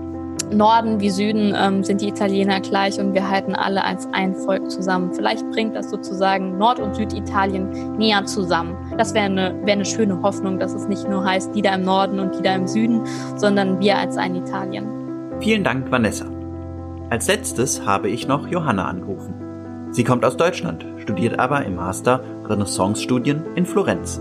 Norden 0.53 1.01
wie 1.01 1.11
Süden 1.11 1.55
ähm, 1.57 1.83
sind 1.83 2.03
die 2.03 2.09
Italiener 2.09 2.61
gleich 2.61 2.99
und 2.99 3.15
wir 3.15 3.31
halten 3.31 3.55
alle 3.55 3.83
als 3.83 4.07
ein 4.13 4.35
Volk 4.35 4.71
zusammen. 4.71 5.15
Vielleicht 5.15 5.49
bringt 5.51 5.77
das 5.77 5.91
sozusagen 5.91 6.59
Nord- 6.59 6.81
und 6.81 6.95
Süditalien 6.95 7.97
näher 7.97 8.25
zusammen. 8.27 8.77
Das 8.99 9.15
wäre 9.15 9.27
eine, 9.27 9.55
wär 9.65 9.75
eine 9.75 9.85
schöne 9.85 10.21
Hoffnung, 10.23 10.59
dass 10.59 10.75
es 10.75 10.89
nicht 10.89 11.09
nur 11.09 11.25
heißt, 11.25 11.55
die 11.55 11.63
da 11.63 11.75
im 11.75 11.85
Norden 11.85 12.19
und 12.19 12.37
die 12.37 12.43
da 12.43 12.55
im 12.55 12.67
Süden, 12.67 13.03
sondern 13.37 13.81
wir 13.81 13.97
als 13.97 14.17
ein 14.17 14.35
Italien. 14.35 15.00
Vielen 15.41 15.65
Dank, 15.65 15.91
Vanessa. 15.91 16.27
Als 17.09 17.27
letztes 17.27 17.87
habe 17.87 18.11
ich 18.11 18.29
noch 18.29 18.47
Johanna 18.49 18.85
angerufen. 18.85 19.89
Sie 19.91 20.05
kommt 20.05 20.23
aus 20.23 20.37
Deutschland, 20.37 20.85
studiert 20.99 21.39
aber 21.39 21.65
im 21.65 21.77
Master 21.77 22.23
Renaissance-Studien 22.45 23.47
in 23.55 23.65
Florenz. 23.65 24.21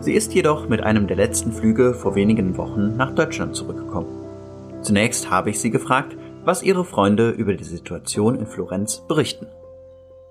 Sie 0.00 0.14
ist 0.14 0.32
jedoch 0.32 0.66
mit 0.66 0.82
einem 0.82 1.08
der 1.08 1.18
letzten 1.18 1.52
Flüge 1.52 1.92
vor 1.92 2.14
wenigen 2.14 2.56
Wochen 2.56 2.96
nach 2.96 3.14
Deutschland 3.14 3.54
zurückgekommen. 3.54 4.08
Zunächst 4.80 5.30
habe 5.30 5.50
ich 5.50 5.60
sie 5.60 5.70
gefragt, 5.70 6.16
was 6.42 6.62
ihre 6.62 6.86
Freunde 6.86 7.32
über 7.32 7.52
die 7.52 7.64
Situation 7.64 8.38
in 8.38 8.46
Florenz 8.46 9.06
berichten. 9.06 9.48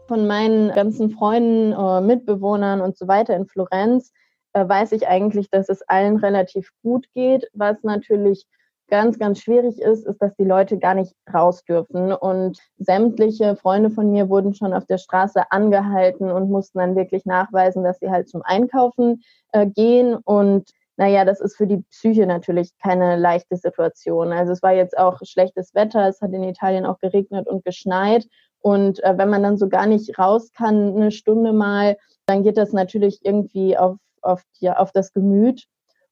Von 0.08 0.26
meinen 0.26 0.74
ganzen 0.74 1.12
Freunden, 1.12 1.72
äh, 1.72 2.02
Mitbewohnern 2.02 2.82
und 2.82 2.98
so 2.98 3.08
weiter 3.08 3.36
in 3.36 3.46
Florenz 3.46 4.12
äh, 4.54 4.68
weiß 4.68 4.92
ich 4.94 5.08
eigentlich, 5.08 5.52
dass 5.52 5.70
es 5.70 5.84
allen 5.84 6.18
relativ 6.18 6.72
gut 6.82 7.06
geht. 7.14 7.48
Was 7.54 7.84
natürlich 7.84 8.48
ganz, 8.88 9.20
ganz 9.20 9.40
schwierig 9.40 9.80
ist, 9.80 10.06
ist, 10.06 10.22
dass 10.22 10.36
die 10.36 10.44
Leute 10.44 10.78
gar 10.78 10.94
nicht 10.94 11.14
raus 11.34 11.64
dürfen. 11.64 12.14
Und 12.14 12.60
sämtliche 12.78 13.56
Freunde 13.56 13.90
von 13.90 14.12
mir 14.12 14.30
wurden 14.30 14.54
schon 14.54 14.74
auf 14.74 14.86
der 14.86 14.98
Straße 14.98 15.52
angehalten 15.52 16.32
und 16.32 16.50
mussten 16.50 16.80
dann 16.80 16.96
wirklich 16.96 17.26
nachweisen, 17.26 17.84
dass 17.84 18.00
sie 18.00 18.10
halt 18.10 18.30
zum 18.30 18.42
Einkaufen 18.44 19.24
äh, 19.52 19.66
gehen. 19.66 20.16
Und 20.16 20.70
naja, 20.98 21.26
das 21.26 21.42
ist 21.42 21.58
für 21.58 21.68
die 21.68 21.84
Psyche 21.92 22.26
natürlich 22.26 22.72
keine 22.82 23.18
leichte 23.18 23.58
Situation. 23.58 24.32
Also 24.32 24.54
es 24.54 24.62
war 24.64 24.74
jetzt 24.74 24.98
auch 24.98 25.20
schlechtes 25.24 25.74
Wetter, 25.74 26.08
es 26.08 26.22
hat 26.22 26.32
in 26.32 26.44
Italien 26.44 26.86
auch 26.86 27.00
geregnet 27.00 27.48
und 27.48 27.66
geschneit. 27.66 28.28
Und 28.60 29.04
äh, 29.04 29.18
wenn 29.18 29.30
man 29.30 29.44
dann 29.44 29.58
so 29.58 29.68
gar 29.68 29.88
nicht 29.88 30.18
raus 30.18 30.52
kann, 30.54 30.96
eine 30.96 31.12
Stunde 31.12 31.54
mal, 31.54 31.98
dann 32.26 32.44
geht 32.44 32.58
das 32.58 32.74
natürlich 32.74 33.20
irgendwie 33.24 33.78
auf, 33.78 33.98
auf, 34.22 34.44
ja, 34.60 34.78
auf 34.78 34.92
das 34.92 35.14
Gemüt. 35.14 35.68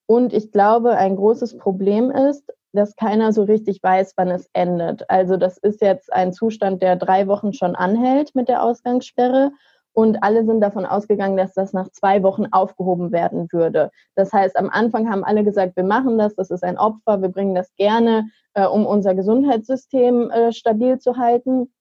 Und 0.06 0.34
ich 0.34 0.52
glaube, 0.52 0.98
ein 0.98 1.16
großes 1.16 1.58
Problem 1.58 2.12
ist, 2.12 2.52
dass 2.74 2.96
keiner 2.96 3.32
so 3.32 3.44
richtig 3.44 3.82
weiß, 3.82 4.14
wann 4.18 4.30
es 4.30 4.50
endet. 4.54 5.10
Also 5.10 5.38
das 5.38 5.58
ist 5.58 5.82
jetzt 5.82 6.12
ein 6.12 6.34
Zustand, 6.34 6.82
der 6.82 6.96
drei 6.96 7.28
Wochen 7.28 7.54
schon 7.54 7.76
anhält 7.76 8.36
mit 8.36 8.50
der 8.50 8.64
Ausgangssperre. 8.64 9.52
Und 9.96 10.24
alle 10.24 10.44
sind 10.44 10.60
davon 10.60 10.88
ausgegangen, 10.88 11.38
dass 11.38 11.54
das 11.54 11.72
nach 11.72 11.88
zwei 11.90 12.24
Wochen 12.24 12.48
aufgehoben 12.52 13.12
werden 13.12 13.48
würde. 13.52 13.92
Das 14.16 14.34
heißt, 14.34 14.58
am 14.58 14.72
Anfang 14.72 15.10
haben 15.10 15.24
alle 15.24 15.44
gesagt, 15.44 15.76
wir 15.76 15.84
machen 15.84 16.18
das, 16.18 16.34
das 16.36 16.50
ist 16.50 16.64
ein 16.64 16.80
Opfer, 16.80 17.22
wir 17.22 17.30
bringen 17.30 17.54
das 17.54 17.72
gerne, 17.76 18.28
äh, 18.56 18.66
um 18.66 18.88
unser 18.88 19.14
Gesundheitssystem 19.14 20.32
äh, 20.32 20.52
stabil 20.52 20.98
zu 20.98 21.18
halten. 21.18 21.72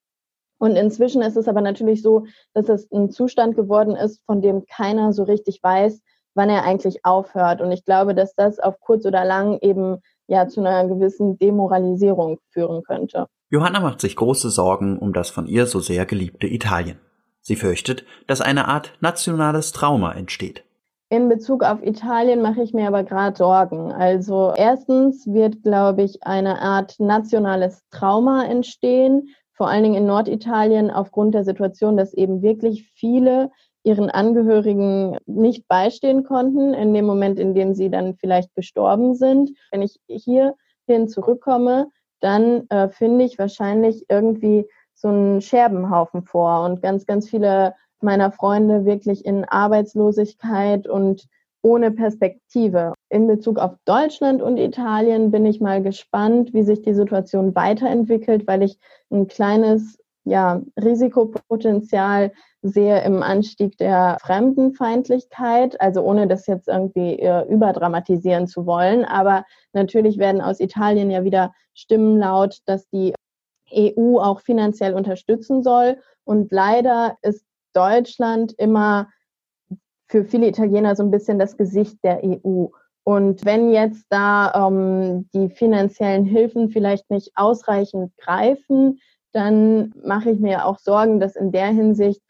Und 0.59 0.76
inzwischen 0.76 1.22
ist 1.22 1.37
es 1.37 1.48
aber 1.48 1.62
natürlich 1.62 2.02
so, 2.02 2.26
dass 2.52 2.68
es 2.68 2.90
ein 2.92 3.11
Zustand 3.11 3.57
geworden 3.57 3.96
ist, 3.96 4.22
von 4.26 4.42
dem 4.42 4.66
keiner 4.66 5.14
so 5.14 5.22
richtig 5.22 5.62
weiß, 5.62 6.02
wann 6.35 6.50
er 6.50 6.64
eigentlich 6.64 7.05
aufhört. 7.05 7.62
Und 7.62 7.72
ich 7.72 7.85
glaube, 7.85 8.14
dass 8.14 8.35
das 8.35 8.61
auf 8.61 8.78
kurz 8.81 9.07
oder 9.07 9.24
lang 9.24 9.59
eben 9.61 10.02
ja 10.33 10.49
zu 10.49 10.61
einer 10.61 10.88
gewissen 10.88 11.38
Demoralisierung 11.38 12.38
führen 12.49 12.83
könnte. 12.83 13.27
Johanna 13.51 13.81
macht 13.81 14.01
sich 14.01 14.16
große 14.16 14.51
Sorgen 14.51 14.99
um 14.99 15.12
das 15.12 15.31
von 15.31 15.47
ihr 15.47 15.66
so 15.66 15.79
sehr 15.79 16.07
geliebte 16.07 16.47
Italien. 16.47 16.99
Sie 17.42 17.57
fürchtet, 17.57 18.05
dass 18.27 18.40
eine 18.40 18.66
Art 18.66 18.95
nationales 19.01 19.73
Trauma 19.73 20.12
entsteht. 20.12 20.64
In 21.11 21.29
Bezug 21.29 21.62
auf 21.62 21.83
Italien 21.83 22.40
mache 22.40 22.62
ich 22.62 22.73
mir 22.73 22.88
aber 22.88 23.05
gerade 23.05 23.37
Sorgen. 23.37 23.92
Also 23.92 24.55
erstens 24.57 25.27
wird, 25.27 25.62
glaube 25.62 26.03
ich, 26.03 26.23
eine 26.23 26.62
Art 26.62 26.99
nationales 26.99 27.83
Trauma 27.90 28.47
entstehen, 28.47 29.29
vor 29.53 29.68
allen 29.68 29.83
Dingen 29.83 29.97
in 29.97 30.07
Norditalien 30.07 30.90
aufgrund 30.90 31.35
der 31.35 31.45
Situation, 31.45 31.99
dass 31.99 32.14
eben 32.14 32.40
wirklich 32.40 32.90
viele 32.95 33.51
ihren 33.85 34.11
Angehörigen 34.11 35.18
nicht 35.27 35.66
beistehen 35.68 36.25
konnten, 36.25 36.75
in 36.75 36.95
dem 36.95 37.05
Moment, 37.05 37.38
in 37.38 37.55
dem 37.55 37.75
sie 37.75 37.90
dann 37.90 38.14
vielleicht 38.14 38.55
gestorben 38.55 39.14
sind. 39.14 39.51
Wenn 39.71 39.83
ich 39.83 39.99
hierhin 40.07 41.09
zurückkomme, 41.09 41.88
dann 42.21 42.68
äh, 42.68 42.88
finde 42.88 43.25
ich 43.25 43.38
wahrscheinlich 43.38 44.07
irgendwie 44.09 44.66
so 44.95 45.09
einen 45.09 45.40
Scherbenhaufen 45.40 46.23
vor 46.23 46.64
und 46.64 46.81
ganz, 46.81 47.07
ganz 47.07 47.29
viele 47.29 47.75
meiner 48.01 48.33
Freunde 48.33 48.85
wirklich 48.85 49.25
in 49.25 49.45
Arbeitslosigkeit 49.45 50.87
und 50.87 51.27
ohne 51.62 51.92
Perspektive. 51.92 52.92
In 53.09 53.29
Bezug 53.29 53.59
auf 53.59 53.73
Deutschland 53.85 54.42
und 54.42 54.57
Italien 54.57 55.31
bin 55.31 55.47
ich 55.47 55.61
mal 55.61 55.83
gespannt, 55.83 56.53
wie 56.53 56.64
sich 56.64 56.83
die 56.83 56.95
Situation 56.95 57.55
weiterentwickelt, 57.55 58.47
weil 58.47 58.62
ich 58.62 58.79
ein 59.11 59.29
kleines 59.29 59.99
ja, 60.25 60.61
Risikopotenzial 60.81 62.33
sehe 62.62 63.03
im 63.03 63.22
Anstieg 63.22 63.77
der 63.77 64.18
Fremdenfeindlichkeit, 64.22 65.81
also 65.81 66.03
ohne 66.03 66.29
das 66.29 66.46
jetzt 66.46 66.68
irgendwie 66.68 67.18
äh, 67.18 67.44
überdramatisieren 67.48 68.46
zu 68.46 68.66
wollen. 68.66 69.05
Aber 69.05 69.44
natürlich 69.72 70.18
werden 70.18 70.40
aus 70.40 70.61
Italien 70.61 71.11
ja 71.11 71.25
wieder 71.25 71.53
Stimmen 71.75 72.18
laut, 72.18 72.59
dass 72.66 72.88
die 72.88 73.14
EU 73.75 74.18
auch 74.18 74.40
finanziell 74.40 74.94
unterstützen 74.94 75.62
soll. 75.62 75.98
Und 76.25 76.53
leider 76.53 77.16
ist 77.22 77.44
Deutschland 77.72 78.53
immer 78.59 79.09
für 80.07 80.25
viele 80.25 80.46
Italiener 80.46 80.94
so 80.94 81.03
ein 81.03 81.11
bisschen 81.11 81.38
das 81.38 81.57
Gesicht 81.57 81.98
der 82.05 82.22
EU. 82.22 82.66
Und 83.05 83.44
wenn 83.44 83.72
jetzt 83.72 84.05
da 84.11 84.68
ähm, 84.68 85.29
die 85.35 85.48
finanziellen 85.48 86.25
Hilfen 86.25 86.68
vielleicht 86.68 87.11
nicht 87.11 87.33
ausreichend 87.35 88.16
greifen, 88.18 89.01
dann 89.33 89.92
mache 90.05 90.31
ich 90.31 90.38
mir 90.38 90.66
auch 90.66 90.79
Sorgen, 90.79 91.18
dass 91.18 91.35
in 91.35 91.51
der 91.51 91.68
Hinsicht 91.68 92.20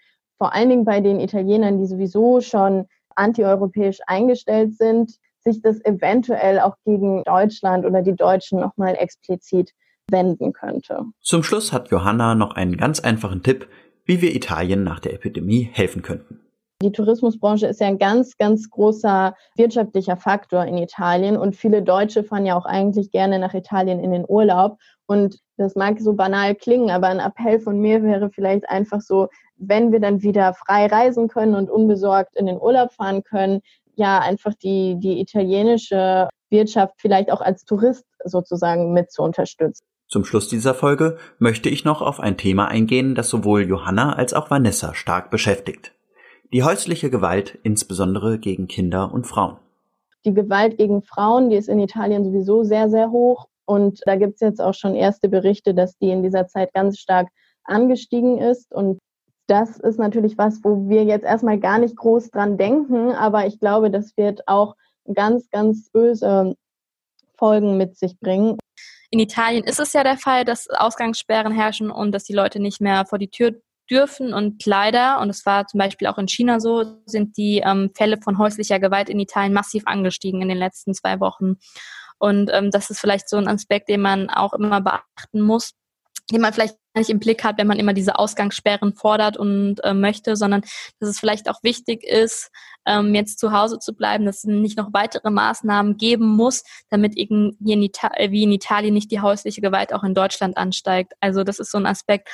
vor 0.43 0.55
allen 0.55 0.71
Dingen 0.71 0.85
bei 0.85 1.01
den 1.01 1.21
Italienern, 1.21 1.79
die 1.79 1.87
sowieso 1.87 2.41
schon 2.41 2.87
antieuropäisch 3.15 4.01
eingestellt 4.09 4.77
sind, 4.77 5.13
sich 5.39 5.63
das 5.63 5.77
eventuell 5.85 6.59
auch 6.59 6.75
gegen 6.85 7.23
Deutschland 7.23 7.87
oder 7.87 8.03
die 8.03 8.17
Deutschen 8.17 8.59
nochmal 8.59 8.97
explizit 8.99 9.71
wenden 10.11 10.53
könnte. 10.53 11.05
Zum 11.21 11.45
Schluss 11.45 11.73
hat 11.73 11.93
Johanna 11.93 12.35
noch 12.35 12.57
einen 12.57 12.77
ganz 12.77 12.99
einfachen 12.99 13.45
Tipp, 13.45 13.69
wie 14.05 14.21
wir 14.21 14.35
Italien 14.35 14.83
nach 14.83 14.99
der 14.99 15.15
Epidemie 15.15 15.71
helfen 15.73 16.03
könnten. 16.03 16.41
Die 16.83 16.91
Tourismusbranche 16.91 17.69
ist 17.69 17.81
ja 17.81 17.87
ein 17.87 17.99
ganz, 17.99 18.37
ganz 18.37 18.69
großer 18.69 19.37
wirtschaftlicher 19.55 20.17
Faktor 20.17 20.65
in 20.65 20.77
Italien 20.77 21.37
und 21.37 21.55
viele 21.55 21.85
Deutsche 21.85 22.25
fahren 22.25 22.47
ja 22.47 22.57
auch 22.57 22.67
eigentlich 22.67 23.13
gerne 23.13 23.39
nach 23.39 23.55
Italien 23.55 24.01
in 24.01 24.11
den 24.11 24.25
Urlaub. 24.27 24.79
Und 25.13 25.41
das 25.59 25.77
mag 25.77 26.01
so 26.01 26.15
banal 26.15 26.55
klingen, 26.55 26.89
aber 26.89 27.09
ein 27.09 27.21
Appell 27.21 27.61
von 27.61 27.79
mir 27.79 28.03
wäre 28.03 28.31
vielleicht 28.31 28.67
einfach 28.71 29.03
so, 29.03 29.29
wenn 29.59 29.93
wir 29.93 30.01
dann 30.01 30.23
wieder 30.23 30.55
frei 30.55 30.87
reisen 30.87 31.29
können 31.29 31.55
und 31.55 31.69
unbesorgt 31.69 32.35
in 32.35 32.47
den 32.47 32.59
Urlaub 32.59 32.93
fahren 32.93 33.23
können, 33.23 33.61
ja, 33.95 34.21
einfach 34.21 34.55
die, 34.55 34.97
die 34.99 35.21
italienische 35.21 36.31
Wirtschaft 36.49 36.95
vielleicht 36.97 37.31
auch 37.31 37.43
als 37.43 37.67
Tourist 37.67 38.07
sozusagen 38.25 38.95
mit 38.95 39.13
zu 39.13 39.23
unterstützen. 39.23 39.85
Zum 40.09 40.25
Schluss 40.25 40.49
dieser 40.49 40.73
Folge 40.73 41.19
möchte 41.39 41.69
ich 41.69 41.85
noch 41.85 42.01
auf 42.01 42.19
ein 42.19 42.39
Thema 42.39 42.69
eingehen, 42.69 43.15
das 43.15 43.29
sowohl 43.29 43.69
Johanna 43.69 44.15
als 44.15 44.33
auch 44.33 44.51
Vanessa 44.51 44.95
stark 44.95 45.31
beschäftigt. 45.31 45.93
Die 46.55 46.63
häusliche 46.63 47.11
Gewalt, 47.11 47.59
insbesondere 47.63 48.39
gegen 48.39 48.67
Kinder 48.67 49.13
und 49.13 49.27
Frauen. 49.27 49.59
Die 50.25 50.33
Gewalt 50.33 50.79
gegen 50.79 51.03
Frauen, 51.03 51.51
die 51.51 51.57
ist 51.57 51.69
in 51.69 51.81
Italien 51.81 52.25
sowieso 52.25 52.65
sehr, 52.65 52.89
sehr 52.89 53.11
hoch. 53.11 53.49
Und 53.65 54.01
da 54.07 54.17
gibt 54.17 54.35
es 54.35 54.41
jetzt 54.41 54.61
auch 54.61 54.75
schon 54.75 54.95
erste 54.95 55.29
Berichte, 55.29 55.75
dass 55.75 55.97
die 55.99 56.11
in 56.11 56.23
dieser 56.23 56.47
Zeit 56.47 56.73
ganz 56.75 56.99
stark 56.99 57.29
angestiegen 57.65 58.39
ist. 58.39 58.73
Und 58.73 58.99
das 59.47 59.79
ist 59.79 59.99
natürlich 59.99 60.39
was, 60.39 60.61
wo 60.63 60.89
wir 60.89 61.05
jetzt 61.05 61.25
erstmal 61.25 61.59
gar 61.59 61.79
nicht 61.79 61.97
groß 61.97 62.31
dran 62.31 62.57
denken, 62.57 63.13
aber 63.13 63.47
ich 63.47 63.61
glaube, 63.61 63.91
das 63.91 64.17
wird 64.17 64.47
auch 64.47 64.75
ganz, 65.13 65.51
ganz 65.51 65.91
böse 65.91 66.55
Folgen 67.37 67.77
mit 67.77 67.97
sich 67.97 68.19
bringen. 68.21 68.57
In 69.11 69.19
Italien 69.19 69.65
ist 69.65 69.81
es 69.81 69.93
ja 69.93 70.05
der 70.05 70.17
Fall, 70.17 70.45
dass 70.45 70.71
Ausgangssperren 70.71 71.53
herrschen 71.53 71.91
und 71.91 72.13
dass 72.13 72.25
die 72.25 72.33
Leute 72.33 72.61
nicht 72.61 72.81
mehr 72.81 73.05
vor 73.05 73.19
die 73.19 73.29
Tür 73.29 73.61
dürfen. 73.91 74.33
Und 74.33 74.65
leider, 74.65 75.21
und 75.21 75.29
es 75.29 75.45
war 75.45 75.67
zum 75.67 75.79
Beispiel 75.79 76.09
auch 76.09 76.19
in 76.19 76.29
China 76.29 76.61
so, 76.61 76.85
sind 77.05 77.37
die 77.37 77.59
ähm, 77.59 77.91
Fälle 77.95 78.17
von 78.23 78.39
häuslicher 78.39 78.79
Gewalt 78.79 79.11
in 79.11 79.21
Italien 79.21 79.53
massiv 79.53 79.83
angestiegen 79.87 80.41
in 80.41 80.49
den 80.49 80.57
letzten 80.57 80.95
zwei 80.95 81.21
Wochen. 81.21 81.57
Und 82.23 82.51
ähm, 82.53 82.71
das 82.71 82.89
ist 82.89 83.01
vielleicht 83.01 83.29
so 83.29 83.37
ein 83.37 83.49
Aspekt, 83.49 83.89
den 83.89 84.01
man 84.01 84.31
auch 84.31 84.53
immer 84.53 84.81
beachten 84.81 85.41
muss, 85.41 85.73
den 86.31 86.41
man 86.41 86.53
vielleicht 86.53 86.77
nicht 86.95 87.11
im 87.11 87.19
Blick 87.19 87.43
hat, 87.43 87.59
wenn 87.59 87.67
man 87.67 87.81
immer 87.81 87.95
diese 87.95 88.17
Ausgangssperren 88.17 88.95
fordert 88.95 89.37
und 89.37 89.83
äh, 89.83 89.93
möchte, 89.93 90.37
sondern 90.37 90.61
dass 91.01 91.09
es 91.09 91.19
vielleicht 91.19 91.51
auch 91.51 91.65
wichtig 91.65 92.05
ist, 92.05 92.53
ähm, 92.87 93.13
jetzt 93.13 93.41
zu 93.41 93.51
Hause 93.51 93.81
zu 93.81 93.93
bleiben, 93.93 94.25
dass 94.25 94.39
es 94.39 94.45
nicht 94.45 94.79
noch 94.79 94.93
weitere 94.93 95.31
Maßnahmen 95.31 95.97
geben 95.97 96.29
muss, 96.29 96.63
damit 96.91 97.17
in 97.17 97.57
äh, 97.67 98.31
wie 98.31 98.45
in 98.45 98.53
Italien 98.53 98.95
nicht 98.95 99.11
die 99.11 99.21
häusliche 99.21 99.61
Gewalt 99.61 99.93
auch 99.93 100.05
in 100.05 100.15
Deutschland 100.15 100.57
ansteigt. 100.57 101.15
Also 101.19 101.43
das 101.43 101.59
ist 101.59 101.73
so 101.73 101.79
ein 101.79 101.87
Aspekt, 101.87 102.29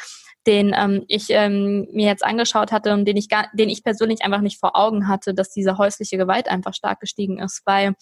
den 0.46 0.74
ähm, 0.77 1.07
ich 1.09 1.31
ähm, 1.31 1.88
mir 1.92 2.09
jetzt 2.09 2.27
angeschaut 2.27 2.72
hatte 2.72 2.92
und 2.92 3.07
den 3.07 3.16
ich 3.16 3.31
gar, 3.31 3.48
den 3.55 3.70
ich 3.70 3.83
persönlich 3.83 4.20
einfach 4.20 4.42
nicht 4.42 4.61
vor 4.61 4.77
Augen 4.77 5.09
hatte, 5.09 5.33
dass 5.33 5.48
diese 5.48 5.79
häusliche 5.79 6.18
Gewalt 6.18 6.46
einfach 6.46 6.74
stark 6.74 7.01
gestiegen 7.01 7.38
ist, 7.38 7.62
weil 7.64 7.94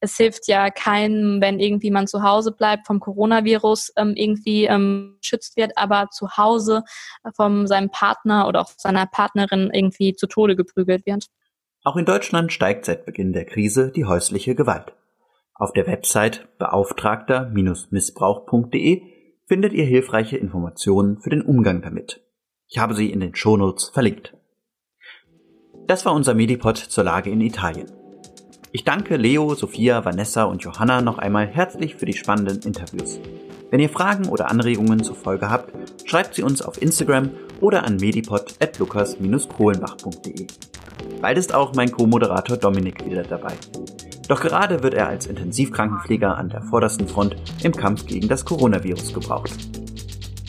es 0.00 0.16
hilft 0.16 0.48
ja 0.48 0.70
keinem, 0.70 1.40
wenn 1.40 1.60
irgendwie 1.60 1.90
man 1.90 2.06
zu 2.06 2.22
Hause 2.22 2.52
bleibt, 2.52 2.86
vom 2.86 3.00
Coronavirus 3.00 3.92
ähm, 3.96 4.12
irgendwie 4.14 4.66
ähm, 4.66 5.16
schützt 5.20 5.56
wird, 5.56 5.72
aber 5.76 6.08
zu 6.10 6.36
Hause 6.36 6.84
von 7.34 7.66
seinem 7.66 7.90
Partner 7.90 8.46
oder 8.48 8.60
auch 8.60 8.70
seiner 8.76 9.06
Partnerin 9.06 9.70
irgendwie 9.72 10.14
zu 10.14 10.26
Tode 10.26 10.54
geprügelt 10.56 11.06
wird. 11.06 11.26
Auch 11.84 11.96
in 11.96 12.04
Deutschland 12.04 12.52
steigt 12.52 12.84
seit 12.84 13.06
Beginn 13.06 13.32
der 13.32 13.44
Krise 13.44 13.90
die 13.90 14.04
häusliche 14.04 14.54
Gewalt. 14.54 14.92
Auf 15.54 15.72
der 15.72 15.86
Website 15.86 16.46
beauftragter-missbrauch.de 16.58 19.02
findet 19.46 19.72
ihr 19.72 19.84
hilfreiche 19.84 20.36
Informationen 20.36 21.20
für 21.20 21.30
den 21.30 21.42
Umgang 21.42 21.82
damit. 21.82 22.20
Ich 22.68 22.78
habe 22.78 22.94
sie 22.94 23.10
in 23.10 23.18
den 23.20 23.34
Shownotes 23.34 23.88
verlinkt. 23.88 24.34
Das 25.86 26.04
war 26.04 26.12
unser 26.12 26.34
Medipod 26.34 26.76
zur 26.76 27.04
Lage 27.04 27.30
in 27.30 27.40
Italien. 27.40 27.90
Ich 28.70 28.84
danke 28.84 29.16
Leo, 29.16 29.54
Sophia, 29.54 30.04
Vanessa 30.04 30.44
und 30.44 30.62
Johanna 30.62 31.00
noch 31.00 31.16
einmal 31.16 31.46
herzlich 31.46 31.96
für 31.96 32.04
die 32.04 32.12
spannenden 32.12 32.60
Interviews. 32.60 33.18
Wenn 33.70 33.80
ihr 33.80 33.88
Fragen 33.88 34.28
oder 34.28 34.50
Anregungen 34.50 35.02
zur 35.02 35.16
Folge 35.16 35.48
habt, 35.48 35.72
schreibt 36.06 36.34
sie 36.34 36.42
uns 36.42 36.60
auf 36.60 36.82
Instagram 36.82 37.30
oder 37.62 37.84
an 37.84 37.96
medipod.lukas-kohlenbach.de. 37.96 40.46
Bald 41.22 41.38
ist 41.38 41.54
auch 41.54 41.74
mein 41.74 41.90
Co-Moderator 41.90 42.58
Dominik 42.58 43.06
wieder 43.06 43.22
dabei. 43.22 43.54
Doch 44.28 44.42
gerade 44.42 44.82
wird 44.82 44.92
er 44.92 45.08
als 45.08 45.26
Intensivkrankenpfleger 45.26 46.36
an 46.36 46.50
der 46.50 46.60
vordersten 46.60 47.08
Front 47.08 47.36
im 47.62 47.72
Kampf 47.72 48.04
gegen 48.04 48.28
das 48.28 48.44
Coronavirus 48.44 49.14
gebraucht. 49.14 49.56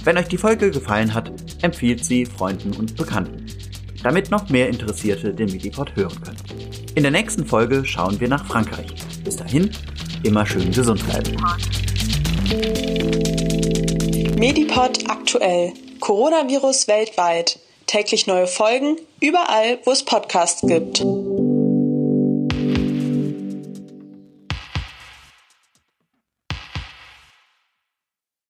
Wenn 0.03 0.17
euch 0.17 0.27
die 0.27 0.37
Folge 0.37 0.71
gefallen 0.71 1.13
hat, 1.13 1.31
empfiehlt 1.61 2.03
sie 2.03 2.25
Freunden 2.25 2.73
und 2.73 2.97
Bekannten, 2.97 3.45
damit 4.03 4.29
noch 4.29 4.49
mehr 4.49 4.67
Interessierte 4.67 5.33
den 5.33 5.49
Medipod 5.49 5.95
hören 5.95 6.21
können. 6.21 6.35
In 6.99 7.03
der 7.03 7.13
nächsten 7.13 7.45
Folge 7.45 7.85
schauen 7.85 8.19
wir 8.19 8.27
nach 8.27 8.45
Frankreich. 8.45 8.87
Bis 9.23 9.37
dahin, 9.37 9.71
immer 10.23 10.45
schön 10.45 10.69
gesund 10.69 11.01
bleiben. 11.07 11.37
Medipod 14.37 15.09
aktuell. 15.09 15.71
Coronavirus 16.01 16.89
weltweit. 16.89 17.57
Täglich 17.87 18.27
neue 18.27 18.47
Folgen, 18.47 18.97
überall, 19.21 19.79
wo 19.85 19.91
es 19.91 20.03
Podcasts 20.03 20.61
gibt. 20.67 20.99